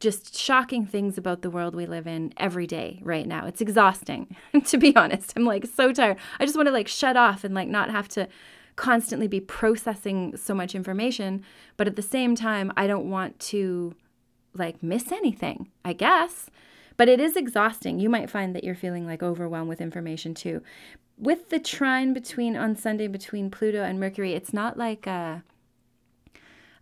just 0.00 0.36
shocking 0.36 0.86
things 0.86 1.16
about 1.16 1.42
the 1.42 1.50
world 1.50 1.74
we 1.74 1.86
live 1.86 2.06
in 2.06 2.32
every 2.36 2.66
day 2.66 3.00
right 3.02 3.26
now. 3.26 3.46
It's 3.46 3.60
exhausting, 3.60 4.36
to 4.66 4.78
be 4.78 4.94
honest. 4.96 5.32
I'm 5.36 5.44
like 5.44 5.66
so 5.66 5.92
tired. 5.92 6.18
I 6.38 6.44
just 6.44 6.56
want 6.56 6.66
to 6.66 6.72
like 6.72 6.88
shut 6.88 7.16
off 7.16 7.44
and 7.44 7.54
like 7.54 7.68
not 7.68 7.90
have 7.90 8.08
to 8.08 8.28
constantly 8.76 9.28
be 9.28 9.40
processing 9.40 10.36
so 10.36 10.54
much 10.54 10.74
information. 10.74 11.42
But 11.76 11.86
at 11.86 11.96
the 11.96 12.02
same 12.02 12.34
time, 12.34 12.72
I 12.76 12.86
don't 12.86 13.08
want 13.08 13.38
to 13.40 13.94
like 14.54 14.82
miss 14.82 15.12
anything, 15.12 15.70
I 15.84 15.92
guess. 15.92 16.50
But 16.96 17.08
it 17.08 17.20
is 17.20 17.36
exhausting. 17.36 17.98
You 17.98 18.08
might 18.08 18.30
find 18.30 18.54
that 18.54 18.64
you're 18.64 18.74
feeling 18.74 19.06
like 19.06 19.22
overwhelmed 19.22 19.68
with 19.68 19.80
information 19.80 20.34
too. 20.34 20.62
With 21.16 21.48
the 21.48 21.58
trine 21.58 22.12
between 22.12 22.56
on 22.56 22.76
Sunday 22.76 23.06
between 23.06 23.50
Pluto 23.50 23.82
and 23.82 23.98
Mercury, 23.98 24.34
it's 24.34 24.52
not 24.52 24.76
like 24.76 25.06
a 25.06 25.42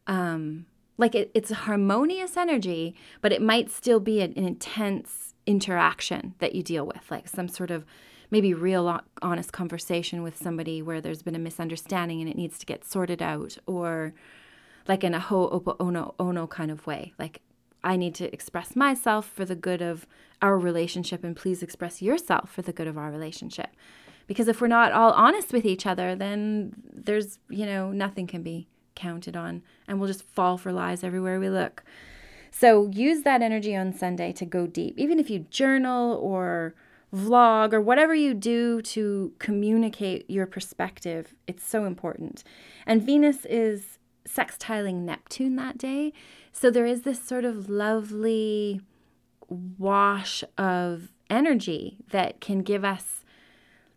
um 0.07 0.67
like 0.99 1.15
it, 1.15 1.31
it's 1.35 1.51
a 1.51 1.57
harmonious 1.57 2.37
energy, 2.37 2.95
but 3.21 3.33
it 3.33 3.43
might 3.43 3.71
still 3.71 4.01
be 4.01 4.21
an, 4.21 4.33
an 4.37 4.45
intense 4.45 5.35
interaction 5.47 6.35
that 6.39 6.55
you 6.55 6.63
deal 6.63 6.87
with, 6.87 7.11
like 7.11 7.29
some 7.29 7.49
sort 7.49 7.71
of 7.71 7.85
maybe 8.31 8.55
real 8.55 9.01
honest 9.21 9.53
conversation 9.53 10.23
with 10.23 10.37
somebody 10.37 10.81
where 10.81 11.01
there's 11.01 11.23
been 11.23 11.35
a 11.35 11.39
misunderstanding 11.39 12.21
and 12.21 12.31
it 12.31 12.37
needs 12.37 12.59
to 12.59 12.67
get 12.67 12.85
sorted 12.85 13.21
out 13.21 13.59
or 13.67 14.15
like 14.89 15.05
in 15.05 15.15
a 15.15 15.21
ho'oponopono 15.21 16.15
ono 16.19 16.47
kind 16.47 16.71
of 16.71 16.87
way. 16.87 17.13
Like 17.19 17.43
i 17.85 17.97
need 17.97 18.15
to 18.15 18.33
express 18.33 18.77
myself 18.77 19.29
for 19.29 19.45
the 19.45 19.57
good 19.57 19.83
of 19.83 20.07
our 20.41 20.57
relationship 20.57 21.25
and 21.25 21.37
please 21.37 21.63
express 21.63 22.01
yourself 22.01 22.51
for 22.51 22.63
the 22.63 22.73
good 22.73 22.87
of 22.87 22.97
our 22.97 23.11
relationship. 23.11 23.69
Because 24.27 24.49
if 24.49 24.61
we're 24.61 24.69
not 24.69 24.93
all 24.93 25.13
honest 25.13 25.53
with 25.53 25.67
each 25.67 25.85
other 25.85 26.15
then 26.15 26.75
there's 26.91 27.39
you 27.51 27.67
know 27.67 27.93
nothing 27.93 28.27
can 28.27 28.43
be 28.43 28.67
counted 28.95 29.37
on 29.37 29.63
and 29.87 29.99
we'll 29.99 30.09
just 30.09 30.23
fall 30.23 30.57
for 30.57 30.73
lies 30.73 31.05
everywhere 31.05 31.39
we 31.41 31.49
look 31.49 31.83
so 32.51 32.89
use 32.93 33.23
that 33.23 33.43
energy 33.43 33.75
on 33.75 33.93
sunday 33.93 34.33
to 34.33 34.45
go 34.45 34.67
deep 34.67 34.99
even 34.99 35.19
if 35.19 35.31
you 35.31 35.41
journal 35.51 36.17
or 36.17 36.75
vlog 37.15 37.73
or 37.73 37.81
whatever 37.81 38.15
you 38.15 38.35
do 38.35 38.81
to 38.81 39.33
communicate 39.39 40.29
your 40.31 40.47
perspective, 40.47 41.35
it's 41.47 41.65
so 41.65 41.85
important. 41.85 42.43
And 42.87 43.03
Venus 43.03 43.45
is 43.45 43.99
sextiling 44.27 45.03
Neptune 45.03 45.57
that 45.57 45.77
day. 45.77 46.13
So 46.53 46.71
there 46.71 46.87
is 46.87 47.03
this 47.03 47.23
sort 47.23 47.45
of 47.45 47.69
lovely 47.69 48.81
wash 49.49 50.43
of 50.57 51.09
energy 51.29 51.99
that 52.11 52.41
can 52.41 52.63
give 52.63 52.85
us 52.85 53.22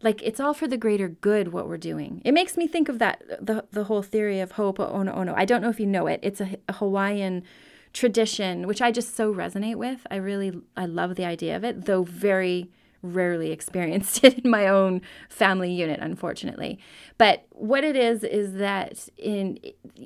like 0.01 0.21
it's 0.23 0.39
all 0.39 0.53
for 0.53 0.67
the 0.67 0.77
greater 0.77 1.07
good 1.07 1.49
what 1.49 1.67
we're 1.67 1.77
doing. 1.77 2.21
It 2.25 2.33
makes 2.33 2.57
me 2.57 2.67
think 2.67 2.89
of 2.89 2.99
that 2.99 3.23
the 3.39 3.65
the 3.71 3.85
whole 3.85 4.01
theory 4.01 4.39
of 4.39 4.53
ho'oponopono. 4.53 5.29
Oh, 5.29 5.31
oh, 5.31 5.33
I 5.35 5.45
don't 5.45 5.61
know 5.61 5.69
if 5.69 5.79
you 5.79 5.85
know 5.85 6.07
it. 6.07 6.19
It's 6.23 6.41
a, 6.41 6.57
a 6.67 6.73
Hawaiian 6.73 7.43
tradition 7.93 8.67
which 8.67 8.81
I 8.81 8.91
just 8.91 9.15
so 9.15 9.33
resonate 9.33 9.75
with. 9.77 10.05
I 10.11 10.17
really 10.17 10.53
I 10.75 10.85
love 10.85 11.15
the 11.15 11.25
idea 11.25 11.55
of 11.55 11.63
it, 11.63 11.85
though 11.85 12.03
very 12.03 12.69
rarely 13.01 13.51
experienced 13.57 14.23
it 14.23 14.39
in 14.39 14.49
my 14.49 14.67
own 14.67 15.01
family 15.29 15.71
unit, 15.71 15.99
unfortunately. 16.01 16.79
But 17.17 17.45
what 17.51 17.83
it 17.83 17.95
is 17.95 18.23
is 18.23 18.53
that 18.55 19.09
in 19.17 19.59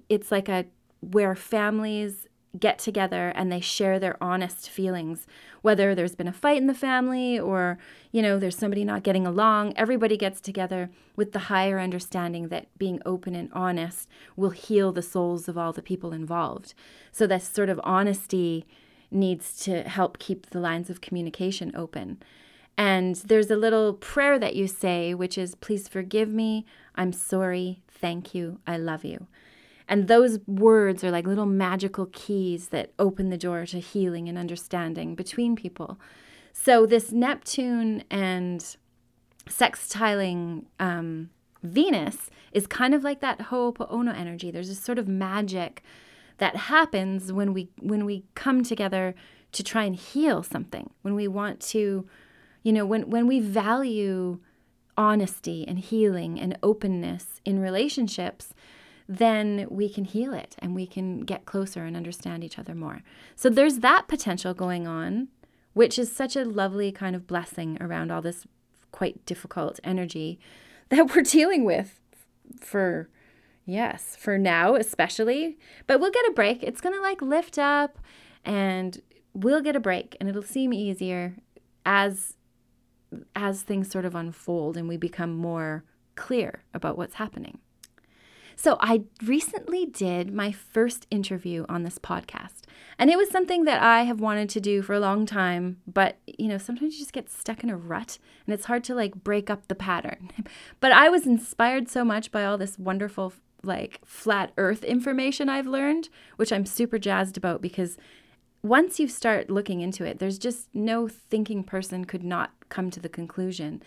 it's 0.08 0.32
like 0.32 0.47
a 0.49 0.65
where 1.02 1.36
families 1.36 2.28
get 2.58 2.80
together 2.80 3.32
and 3.36 3.52
they 3.52 3.60
share 3.60 3.99
their 3.99 4.21
honest 4.21 4.69
feelings 4.69 5.28
whether 5.62 5.93
there's 5.93 6.15
been 6.15 6.28
a 6.28 6.34
fight 6.34 6.58
in 6.58 6.67
the 6.67 6.74
family 6.74 7.39
or 7.39 7.78
you 8.12 8.22
know 8.22 8.39
there's 8.39 8.58
somebody 8.58 8.84
not 8.84 9.04
getting 9.04 9.26
along 9.26 9.74
everybody 9.76 10.17
gets 10.17 10.39
together 10.41 10.89
with 11.15 11.32
the 11.32 11.39
higher 11.39 11.80
understanding 11.80 12.48
that 12.48 12.67
being 12.78 13.02
open 13.06 13.36
and 13.36 13.52
honest 13.54 14.08
will 14.36 14.52
heal 14.52 14.91
the 14.91 15.02
souls 15.02 15.48
of 15.48 15.58
all 15.58 15.74
the 15.74 15.82
people 15.82 16.13
involved 16.13 16.74
so 17.12 17.26
this 17.26 17.48
sort 17.48 17.69
of 17.69 17.80
honesty 17.84 18.65
needs 19.12 19.58
to 19.63 19.84
help 19.84 20.19
keep 20.19 20.50
the 20.52 20.60
lines 20.60 20.89
of 20.89 21.02
communication 21.02 21.72
open 21.76 22.17
and 22.80 23.17
there's 23.17 23.52
a 23.52 23.58
little 23.58 23.91
prayer 23.91 24.39
that 24.39 24.56
you 24.56 24.65
say, 24.65 25.13
which 25.13 25.38
is, 25.38 25.54
Please 25.54 25.89
forgive 25.89 26.30
me. 26.30 26.65
I'm 26.95 27.12
sorry. 27.12 27.82
Thank 27.89 28.34
you. 28.34 28.62
I 28.65 28.78
love 28.78 29.04
you. 29.04 29.28
And 29.89 30.08
those 30.08 30.39
words 30.47 31.04
are 31.04 31.12
like 31.12 31.28
little 31.28 31.45
magical 31.45 32.06
keys 32.13 32.69
that 32.69 32.93
open 32.97 33.30
the 33.30 33.38
door 33.38 33.65
to 33.65 33.80
healing 33.80 34.30
and 34.30 34.38
understanding 34.38 35.15
between 35.15 35.56
people. 35.56 35.99
So, 36.54 36.86
this 36.86 37.12
Neptune 37.12 38.04
and 38.10 38.63
sextiling 39.47 40.65
um, 40.80 41.32
Venus 41.63 42.30
is 42.54 42.67
kind 42.67 42.93
of 42.93 43.04
like 43.04 43.19
that 43.19 43.41
Ho'oponopono 43.41 44.15
energy. 44.15 44.52
There's 44.52 44.69
a 44.69 44.75
sort 44.75 44.99
of 44.99 45.08
magic 45.08 45.84
that 46.38 46.56
happens 46.56 47.34
when 47.34 47.54
we 47.54 47.69
when 47.82 48.06
we 48.06 48.23
come 48.36 48.63
together 48.63 49.13
to 49.52 49.63
try 49.63 49.84
and 49.84 49.95
heal 49.95 50.43
something. 50.43 50.91
When 51.02 51.15
we 51.15 51.28
want 51.28 51.60
to 51.62 52.08
you 52.63 52.73
know, 52.73 52.86
when, 52.86 53.10
when 53.10 53.28
we 53.28 53.39
value 53.39 54.39
honesty 54.97 55.65
and 55.67 55.80
healing 55.80 56.39
and 56.39 56.58
openness 56.62 57.41
in 57.45 57.60
relationships, 57.60 58.54
then 59.12 59.65
we 59.72 59.89
can 59.89 60.06
heal 60.06 60.36
it 60.36 60.56
and 60.60 60.76
we 60.76 60.86
can 60.86 61.22
get 61.22 61.48
closer 61.48 61.84
and 61.84 61.98
understand 61.98 62.43
each 62.43 62.60
other 62.60 62.76
more. 62.76 63.02
So 63.36 63.50
there's 63.50 63.80
that 63.80 64.08
potential 64.08 64.54
going 64.54 64.88
on, 64.88 65.30
which 65.74 65.98
is 65.98 66.15
such 66.15 66.36
a 66.36 66.45
lovely 66.45 66.91
kind 66.91 67.15
of 67.15 67.26
blessing 67.26 67.80
around 67.82 68.12
all 68.12 68.22
this 68.22 68.45
quite 68.91 69.26
difficult 69.26 69.80
energy 69.84 70.39
that 70.89 71.13
we're 71.13 71.24
dealing 71.24 71.65
with 71.65 72.00
for 72.62 73.10
yes, 73.65 74.15
for 74.15 74.38
now 74.38 74.76
especially. 74.76 75.58
But 75.88 76.00
we'll 76.00 76.12
get 76.12 76.28
a 76.28 76.34
break. 76.34 76.62
It's 76.62 76.80
going 76.80 76.95
to 76.95 77.02
like 77.02 77.22
lift 77.24 77.58
up 77.58 77.98
and 78.45 79.02
we'll 79.34 79.62
get 79.62 79.76
a 79.76 79.80
break 79.80 80.15
and 80.19 80.30
it'll 80.30 80.43
seem 80.43 80.72
easier 80.72 81.36
as 81.84 82.36
as 83.36 83.63
things 83.63 83.89
sort 83.89 84.06
of 84.06 84.13
unfold 84.13 84.78
and 84.78 84.88
we 84.88 84.95
become 84.95 85.34
more 85.34 85.84
clear 86.15 86.62
about 86.76 86.95
what's 86.95 87.15
happening. 87.15 87.58
So, 88.62 88.76
I 88.82 89.04
recently 89.24 89.86
did 89.86 90.34
my 90.34 90.52
first 90.52 91.08
interview 91.10 91.65
on 91.69 91.84
this 91.84 91.98
podcast, 91.98 92.63
and 92.98 93.10
it 93.10 93.17
was 93.17 93.30
something 93.30 93.63
that 93.63 93.82
I 93.82 94.04
have 94.04 94.19
wanted 94.19 94.50
to 94.50 94.60
do 94.60 94.82
for 94.82 94.93
a 94.93 95.00
long 95.00 95.26
time, 95.26 95.78
but 95.88 96.17
you 96.26 96.50
know, 96.50 96.58
sometimes 96.58 96.95
you 96.95 97.00
just 97.00 97.13
get 97.13 97.30
stuck 97.30 97.63
in 97.63 97.69
a 97.69 97.78
rut 97.78 98.19
and 98.45 98.54
it's 98.54 98.65
hard 98.65 98.84
to 98.84 98.93
like 98.93 99.24
break 99.24 99.50
up 99.50 99.69
the 99.69 99.76
pattern. 99.76 100.32
But 100.82 100.91
I 100.91 101.08
was 101.08 101.26
inspired 101.26 101.88
so 101.88 102.04
much 102.04 102.34
by 102.34 102.43
all 102.43 102.58
this 102.58 102.78
wonderful, 102.78 103.32
like, 103.63 104.02
flat 104.04 104.52
earth 104.58 104.84
information 104.84 105.48
I've 105.48 105.65
learned, 105.65 106.10
which 106.36 106.52
I'm 106.52 106.65
super 106.65 107.00
jazzed 107.00 107.38
about 107.38 107.62
because 107.62 107.98
once 108.62 109.00
you 109.00 109.08
start 109.08 109.50
looking 109.50 109.80
into 109.80 110.04
it, 110.04 110.19
there's 110.19 110.38
just 110.38 110.67
no 110.74 111.08
thinking 111.08 111.63
person 111.63 112.04
could 112.04 112.26
not 112.26 112.52
come 112.67 112.91
to 112.91 113.00
the 113.00 113.08
conclusion. 113.08 113.82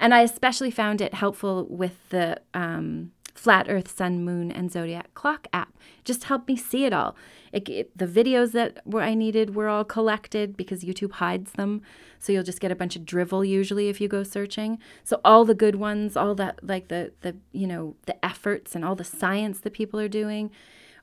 And 0.00 0.12
I 0.12 0.22
especially 0.22 0.72
found 0.72 1.00
it 1.00 1.14
helpful 1.14 1.66
with 1.70 2.08
the 2.10 2.40
um, 2.54 3.12
Flat 3.36 3.66
Earth, 3.68 3.94
Sun, 3.94 4.24
Moon, 4.24 4.50
and 4.50 4.72
Zodiac 4.72 5.12
Clock 5.14 5.46
app. 5.52 5.76
Just 6.04 6.24
helped 6.24 6.48
me 6.48 6.56
see 6.56 6.84
it 6.84 6.92
all. 6.92 7.14
It, 7.52 7.68
it, 7.68 7.96
the 7.96 8.06
videos 8.06 8.52
that 8.52 8.80
were 8.86 9.02
I 9.02 9.14
needed 9.14 9.54
were 9.54 9.68
all 9.68 9.84
collected 9.84 10.56
because 10.56 10.82
YouTube 10.82 11.12
hides 11.12 11.52
them, 11.52 11.82
so 12.18 12.32
you'll 12.32 12.42
just 12.42 12.60
get 12.60 12.72
a 12.72 12.76
bunch 12.76 12.96
of 12.96 13.04
drivel 13.04 13.44
usually 13.44 13.88
if 13.88 14.00
you 14.00 14.08
go 14.08 14.22
searching. 14.22 14.78
So 15.04 15.20
all 15.24 15.44
the 15.44 15.54
good 15.54 15.76
ones, 15.76 16.16
all 16.16 16.34
that 16.36 16.60
like 16.62 16.88
the 16.88 17.12
the 17.20 17.36
you 17.52 17.66
know 17.66 17.94
the 18.06 18.24
efforts 18.24 18.74
and 18.74 18.84
all 18.84 18.94
the 18.94 19.04
science 19.04 19.60
that 19.60 19.74
people 19.74 20.00
are 20.00 20.08
doing 20.08 20.50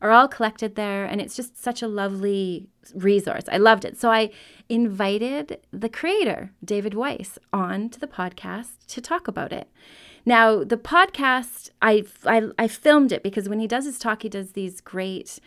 are 0.04 0.12
all 0.12 0.28
collected 0.28 0.76
there. 0.76 1.06
And 1.06 1.22
it's 1.22 1.36
just 1.36 1.62
such 1.62 1.82
a 1.82 1.88
lovely 1.88 2.68
resource. 2.94 3.44
I 3.50 3.58
loved 3.58 3.86
it. 3.86 3.98
So 3.98 4.12
I 4.12 4.32
invited 4.68 5.60
the 5.72 5.90
creator, 5.90 6.52
David 6.64 6.94
Weiss, 6.94 7.40
on 7.54 7.90
to 7.90 8.00
the 8.00 8.08
podcast 8.08 8.86
to 8.90 9.02
talk 9.02 9.28
about 9.28 9.54
it. 9.54 9.70
Now, 10.26 10.64
the 10.64 10.78
podcast, 10.78 11.72
I, 11.82 12.06
I, 12.26 12.50
I 12.58 12.68
filmed 12.68 13.12
it 13.12 13.24
because 13.24 13.50
when 13.50 13.60
he 13.60 13.68
does 13.68 13.86
his 13.86 14.00
talk, 14.00 14.22
he 14.22 14.30
does 14.30 14.52
these 14.52 14.80
great 14.80 15.40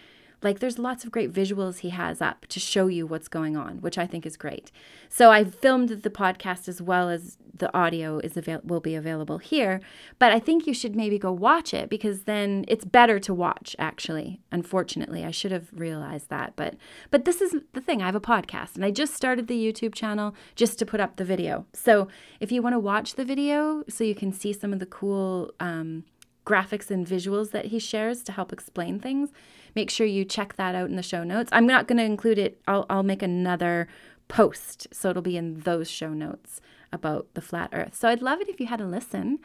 like 0.42 0.58
there's 0.58 0.78
lots 0.78 1.04
of 1.04 1.10
great 1.10 1.32
visuals 1.32 1.78
he 1.78 1.90
has 1.90 2.20
up 2.20 2.46
to 2.46 2.60
show 2.60 2.86
you 2.86 3.06
what's 3.06 3.28
going 3.28 3.56
on, 3.56 3.78
which 3.80 3.96
I 3.98 4.06
think 4.06 4.26
is 4.26 4.36
great. 4.36 4.70
So 5.08 5.30
I 5.30 5.44
filmed 5.44 5.88
the 5.88 6.10
podcast 6.10 6.68
as 6.68 6.82
well 6.82 7.08
as 7.08 7.38
the 7.58 7.74
audio 7.74 8.18
is 8.18 8.36
avail- 8.36 8.60
will 8.62 8.80
be 8.80 8.94
available 8.94 9.38
here, 9.38 9.80
but 10.18 10.32
I 10.32 10.38
think 10.38 10.66
you 10.66 10.74
should 10.74 10.94
maybe 10.94 11.18
go 11.18 11.32
watch 11.32 11.72
it 11.72 11.88
because 11.88 12.24
then 12.24 12.66
it's 12.68 12.84
better 12.84 13.18
to 13.20 13.32
watch 13.32 13.74
actually. 13.78 14.40
Unfortunately, 14.52 15.24
I 15.24 15.30
should 15.30 15.52
have 15.52 15.68
realized 15.72 16.28
that, 16.28 16.52
but 16.54 16.74
but 17.10 17.24
this 17.24 17.40
is 17.40 17.56
the 17.72 17.80
thing. 17.80 18.02
I 18.02 18.06
have 18.06 18.14
a 18.14 18.20
podcast 18.20 18.74
and 18.76 18.84
I 18.84 18.90
just 18.90 19.14
started 19.14 19.46
the 19.46 19.72
YouTube 19.72 19.94
channel 19.94 20.34
just 20.54 20.78
to 20.80 20.86
put 20.86 21.00
up 21.00 21.16
the 21.16 21.24
video. 21.24 21.66
So 21.72 22.08
if 22.40 22.52
you 22.52 22.60
want 22.60 22.74
to 22.74 22.80
watch 22.80 23.14
the 23.14 23.24
video 23.24 23.84
so 23.88 24.04
you 24.04 24.14
can 24.14 24.32
see 24.32 24.52
some 24.52 24.72
of 24.72 24.80
the 24.80 24.86
cool 24.86 25.52
um, 25.60 26.04
graphics 26.44 26.90
and 26.90 27.06
visuals 27.06 27.50
that 27.52 27.66
he 27.66 27.78
shares 27.78 28.22
to 28.24 28.32
help 28.32 28.52
explain 28.52 29.00
things, 29.00 29.30
make 29.76 29.90
sure 29.90 30.06
you 30.06 30.24
check 30.24 30.56
that 30.56 30.74
out 30.74 30.88
in 30.88 30.96
the 30.96 31.02
show 31.02 31.22
notes. 31.22 31.50
I'm 31.52 31.66
not 31.66 31.86
going 31.86 31.98
to 31.98 32.04
include 32.04 32.38
it, 32.38 32.60
I'll, 32.66 32.86
I'll 32.90 33.04
make 33.04 33.22
another 33.22 33.86
post. 34.26 34.88
So 34.90 35.10
it'll 35.10 35.22
be 35.22 35.36
in 35.36 35.60
those 35.60 35.88
show 35.88 36.12
notes 36.12 36.60
about 36.92 37.28
the 37.34 37.40
flat 37.40 37.70
earth. 37.72 37.94
So 37.94 38.08
I'd 38.08 38.22
love 38.22 38.40
it 38.40 38.48
if 38.48 38.58
you 38.58 38.66
had 38.66 38.80
a 38.80 38.86
listen 38.86 39.38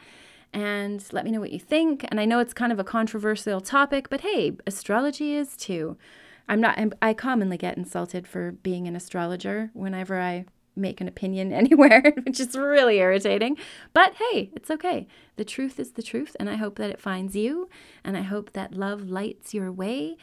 and 0.52 1.04
let 1.12 1.24
me 1.24 1.30
know 1.30 1.40
what 1.40 1.52
you 1.52 1.60
think. 1.60 2.04
And 2.08 2.18
I 2.18 2.24
know 2.24 2.40
it's 2.40 2.54
kind 2.54 2.72
of 2.72 2.80
a 2.80 2.84
controversial 2.84 3.60
topic, 3.60 4.08
but 4.10 4.22
hey, 4.22 4.56
astrology 4.66 5.34
is 5.36 5.56
too. 5.56 5.96
I'm 6.48 6.60
not, 6.60 6.78
I 7.00 7.14
commonly 7.14 7.56
get 7.56 7.76
insulted 7.76 8.26
for 8.26 8.52
being 8.52 8.88
an 8.88 8.96
astrologer 8.96 9.70
whenever 9.74 10.18
I 10.18 10.46
make 10.76 11.00
an 11.00 11.08
opinion 11.08 11.52
anywhere, 11.52 12.14
which 12.24 12.40
is 12.40 12.56
really 12.56 12.98
irritating. 12.98 13.56
But 13.92 14.14
hey, 14.14 14.50
it's 14.54 14.70
okay. 14.70 15.06
The 15.36 15.44
truth 15.44 15.78
is 15.80 15.92
the 15.92 16.02
truth, 16.02 16.36
and 16.38 16.48
I 16.50 16.56
hope 16.56 16.76
that 16.76 16.90
it 16.90 17.00
finds 17.00 17.34
you, 17.34 17.68
and 18.04 18.16
I 18.16 18.22
hope 18.22 18.52
that 18.52 18.74
love 18.74 19.08
lights 19.08 19.54
your 19.54 19.72
way. 19.72 20.16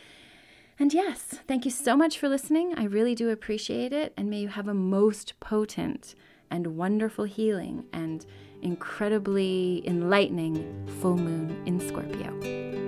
And 0.78 0.94
yes, 0.94 1.40
thank 1.48 1.66
you 1.66 1.72
so 1.72 1.98
much 1.98 2.18
for 2.18 2.30
listening. 2.30 2.74
I 2.78 2.86
really 2.86 3.16
do 3.16 3.30
appreciate 3.30 3.92
it, 3.92 4.14
and 4.16 4.30
may 4.30 4.40
you 4.40 4.48
have 4.48 4.68
a 4.68 4.74
most 4.74 5.40
potent 5.40 6.16
and 6.50 6.78
wonderful 6.78 7.26
healing 7.26 7.86
and 7.92 8.26
incredibly 8.62 9.84
enlightening 9.86 10.88
full 11.02 11.18
moon 11.18 11.62
in 11.66 11.80
Scorpio. 11.80 12.79